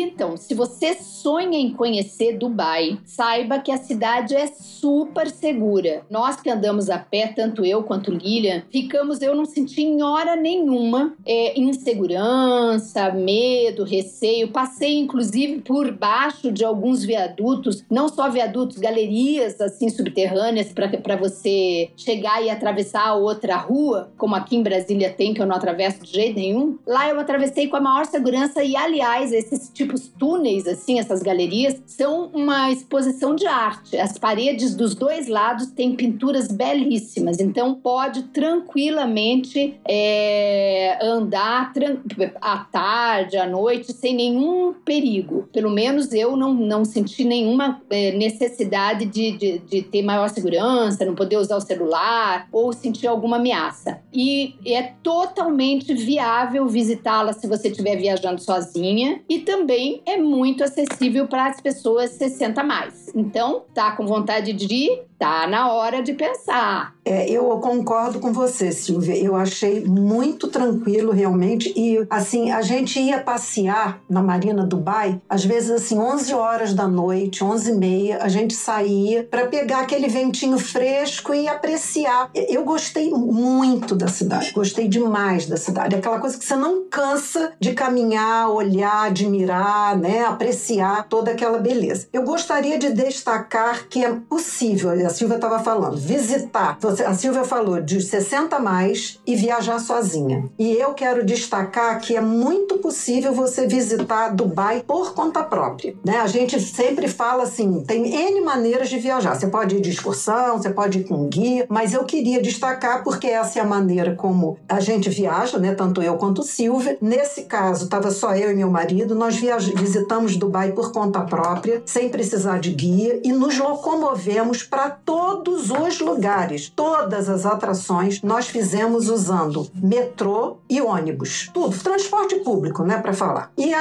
[0.00, 6.02] Então, se você sonha em conhecer Dubai, saiba que a cidade é super segura.
[6.08, 10.36] Nós que andamos a pé, tanto eu quanto Lilian, ficamos, eu não senti em hora
[10.36, 14.48] nenhuma é, insegurança, medo, receio.
[14.48, 21.90] Passei, inclusive, por baixo de alguns viadutos, não só viadutos, galerias assim subterrâneas para você
[21.96, 26.02] chegar e atravessar a outra rua, como aqui em Brasília tem, que eu não atravesso
[26.02, 26.78] de jeito nenhum.
[26.86, 31.82] Lá eu atravessei com a maior segurança e, aliás, esses tipos túneis, assim, essas galerias,
[31.86, 33.96] são uma exposição de arte.
[33.96, 41.98] As paredes dos dois lados têm pinturas belíssimas, então pode tranquilamente é, andar tran
[42.40, 45.48] à tarde, à noite, sem nenhum perigo.
[45.52, 51.04] Pelo menos eu não, não senti nenhuma é, necessidade de, de, de ter maior segurança,
[51.04, 54.00] não poder usar o celular ou sentir alguma ameaça.
[54.12, 60.62] E é totalmente viável visitá-la se você estiver viajando sozinha e também também é muito
[60.62, 63.10] acessível para as pessoas 60 mais.
[63.14, 65.02] Então, tá com vontade de ir?
[65.22, 66.96] Tá na hora de pensar.
[67.04, 69.16] É, eu concordo com você, Silvia.
[69.16, 71.72] Eu achei muito tranquilo, realmente.
[71.76, 76.86] E, assim, a gente ia passear na Marina Dubai, às vezes, assim, 11 horas da
[76.86, 82.30] noite, 11 e meia, a gente saía para pegar aquele ventinho fresco e apreciar.
[82.34, 85.94] Eu gostei muito da cidade, gostei demais da cidade.
[85.94, 92.08] Aquela coisa que você não cansa de caminhar, olhar, admirar, né, apreciar toda aquela beleza.
[92.12, 96.78] Eu gostaria de destacar que é possível, Silvia estava falando, visitar.
[97.06, 100.50] A Silvia falou de 60 mais e viajar sozinha.
[100.58, 105.94] E eu quero destacar que é muito possível você visitar Dubai por conta própria.
[106.04, 106.18] Né?
[106.18, 109.34] A gente sempre fala assim: tem N maneiras de viajar.
[109.34, 113.26] Você pode ir de excursão, você pode ir com guia, mas eu queria destacar porque
[113.26, 115.74] essa é a maneira como a gente viaja, né?
[115.74, 116.96] tanto eu quanto Silvia.
[117.00, 119.14] Nesse caso, estava só eu e meu marido.
[119.14, 125.70] Nós visitamos Dubai por conta própria, sem precisar de guia, e nos locomovemos para todos
[125.70, 132.98] os lugares, todas as atrações nós fizemos usando metrô e ônibus, tudo, transporte público, né,
[132.98, 133.52] para falar.
[133.56, 133.72] E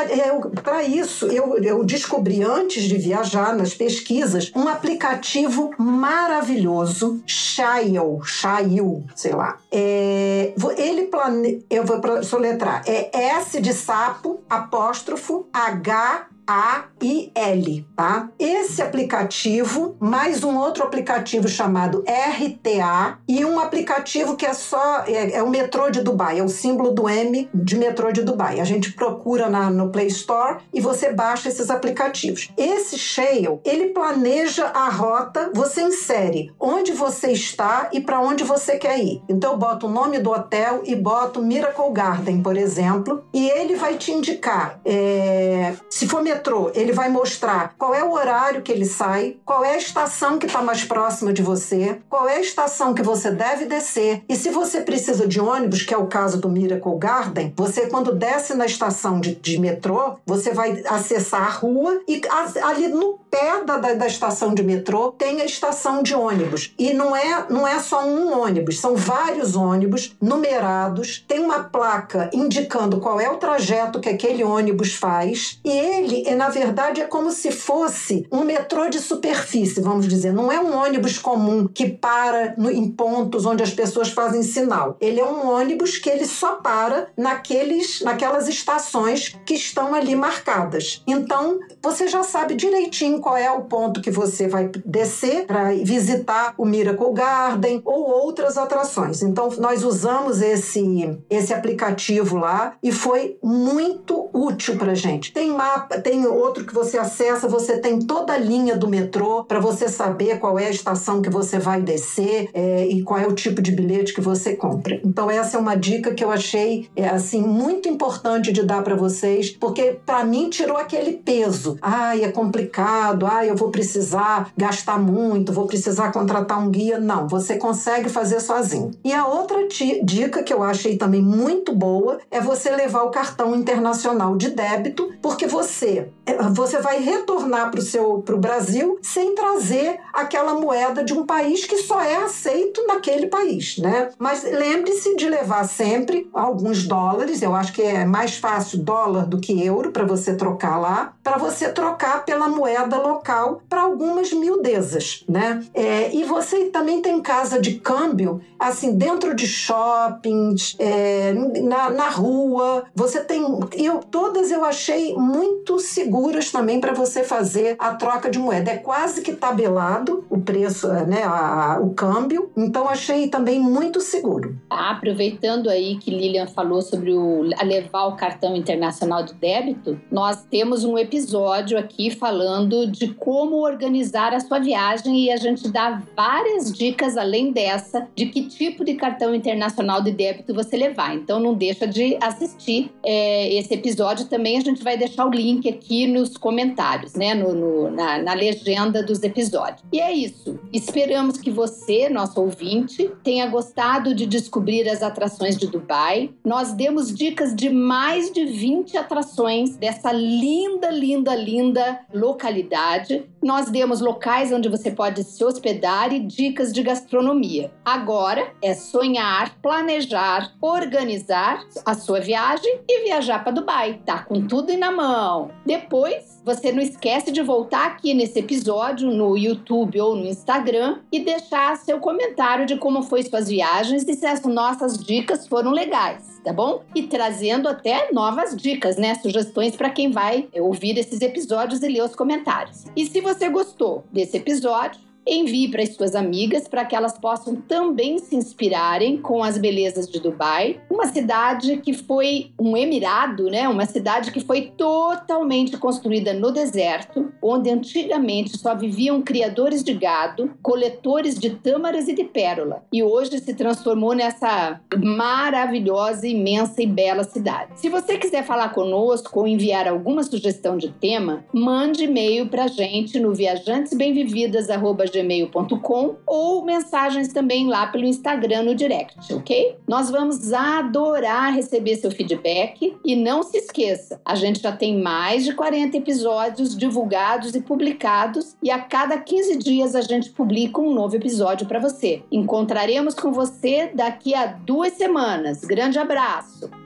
[0.61, 9.03] para isso eu, eu descobri antes de viajar nas pesquisas um aplicativo maravilhoso, Shail, Shail,
[9.15, 9.57] sei lá.
[9.71, 11.65] É, ele plane...
[11.69, 18.29] eu vou soletrar, é S de sapo, apóstrofo, H a-I-L, tá?
[18.37, 25.35] Esse aplicativo, mais um outro aplicativo chamado RTA e um aplicativo que é só, é,
[25.35, 28.59] é, o metrô de Dubai, é o símbolo do M de metrô de Dubai.
[28.59, 32.49] A gente procura na, no Play Store e você baixa esses aplicativos.
[32.57, 38.77] Esse Shale, ele planeja a rota, você insere onde você está e para onde você
[38.77, 39.23] quer ir.
[39.29, 43.75] Então eu boto o nome do hotel e boto Miracle Garden, por exemplo, e ele
[43.75, 46.40] vai te indicar é, se for metrô,
[46.73, 50.45] ele vai mostrar qual é o horário que ele sai, qual é a estação que
[50.45, 54.23] está mais próxima de você, qual é a estação que você deve descer.
[54.27, 58.13] E se você precisa de ônibus, que é o caso do Miracle Garden, você, quando
[58.13, 62.21] desce na estação de, de metrô, você vai acessar a rua e
[62.63, 66.73] ali no pé da, da, da, estação de metrô tem a estação de ônibus.
[66.77, 72.29] E não é, não é só um ônibus, são vários ônibus numerados, tem uma placa
[72.33, 77.05] indicando qual é o trajeto que aquele ônibus faz, e ele é, na verdade, é
[77.05, 80.33] como se fosse um metrô de superfície, vamos dizer.
[80.33, 84.97] Não é um ônibus comum que para no, em pontos onde as pessoas fazem sinal.
[84.99, 91.03] Ele é um ônibus que ele só para naqueles, naquelas estações que estão ali marcadas.
[91.07, 96.53] Então, você já sabe direitinho qual é o ponto que você vai descer para visitar
[96.57, 99.21] o Miracle Garden ou outras atrações.
[99.21, 105.33] Então, nós usamos esse, esse aplicativo lá e foi muito útil para gente.
[105.33, 109.45] Tem mapa, tem tem outro que você acessa, você tem toda a linha do metrô
[109.45, 113.25] para você saber qual é a estação que você vai descer é, e qual é
[113.25, 114.99] o tipo de bilhete que você compra.
[115.05, 118.93] Então essa é uma dica que eu achei é, assim muito importante de dar para
[118.93, 121.77] vocês, porque para mim tirou aquele peso.
[121.81, 123.25] Ai, é complicado.
[123.25, 126.99] Ai, eu vou precisar gastar muito, vou precisar contratar um guia.
[126.99, 128.91] Não, você consegue fazer sozinho.
[129.01, 129.65] E a outra
[130.03, 135.09] dica que eu achei também muito boa é você levar o cartão internacional de débito,
[135.21, 141.03] porque você É, você vai retornar para o seu pro Brasil sem trazer aquela moeda
[141.03, 144.09] de um país que só é aceito naquele país, né?
[144.17, 147.41] Mas lembre-se de levar sempre alguns dólares.
[147.41, 151.37] Eu acho que é mais fácil dólar do que euro para você trocar lá, para
[151.37, 155.63] você trocar pela moeda local para algumas miudezas, né?
[155.73, 162.09] É, e você também tem casa de câmbio, assim, dentro de shoppings, é, na, na
[162.09, 162.85] rua.
[162.95, 163.43] Você tem.
[163.73, 168.71] Eu, todas eu achei muito seguras também para você fazer a troca de moeda.
[168.71, 171.23] É quase que tabelado o preço, né?
[171.23, 172.51] A, o câmbio.
[172.57, 174.57] Então achei também muito seguro.
[174.69, 180.43] Ah, aproveitando aí que Lilian falou sobre o, levar o cartão internacional de débito, nós
[180.49, 186.01] temos um episódio aqui falando de como organizar a sua viagem e a gente dá
[186.15, 191.15] várias dicas além dessa de que tipo de cartão internacional de débito você levar.
[191.15, 194.57] Então não deixa de assistir é, esse episódio também.
[194.57, 197.33] A gente vai deixar o link aqui nos comentários, né?
[197.33, 199.83] No, no na, na legenda dos episódios.
[199.91, 200.59] E é isso.
[200.73, 206.31] Esperamos que você, nosso ouvinte, tenha gostado de descobrir as atrações de Dubai.
[206.45, 213.23] Nós demos dicas de mais de 20 atrações dessa linda, linda, linda localidade.
[213.41, 217.71] Nós demos locais onde você pode se hospedar e dicas de gastronomia.
[217.83, 223.99] Agora é sonhar, planejar, organizar a sua viagem e viajar para Dubai.
[224.05, 225.49] Tá com tudo na mão.
[225.65, 231.19] Depois, você não esquece de voltar aqui nesse episódio no YouTube ou no Instagram e
[231.19, 236.41] deixar seu comentário de como foi suas viagens e se as nossas dicas foram legais,
[236.43, 236.83] tá bom?
[236.95, 239.15] E trazendo até novas dicas, né?
[239.15, 242.85] Sugestões para quem vai ouvir esses episódios e ler os comentários.
[242.95, 247.55] E se você gostou desse episódio, Envie para as suas amigas para que elas possam
[247.55, 253.69] também se inspirarem com as belezas de Dubai, uma cidade que foi um emirado, né?
[253.69, 260.51] Uma cidade que foi totalmente construída no deserto, onde antigamente só viviam criadores de gado,
[260.61, 267.23] coletores de tâmaras e de pérola, e hoje se transformou nessa maravilhosa, imensa e bela
[267.23, 267.79] cidade.
[267.79, 272.67] Se você quiser falar conosco ou enviar alguma sugestão de tema, mande e-mail para a
[272.67, 279.75] gente no viajantesbemvividas@ gmail.com ou mensagens também lá pelo Instagram no direct, ok?
[279.87, 285.43] Nós vamos adorar receber seu feedback e não se esqueça, a gente já tem mais
[285.43, 290.93] de 40 episódios divulgados e publicados e a cada 15 dias a gente publica um
[290.93, 292.23] novo episódio para você.
[292.31, 295.61] Encontraremos com você daqui a duas semanas.
[295.61, 296.80] Grande abraço!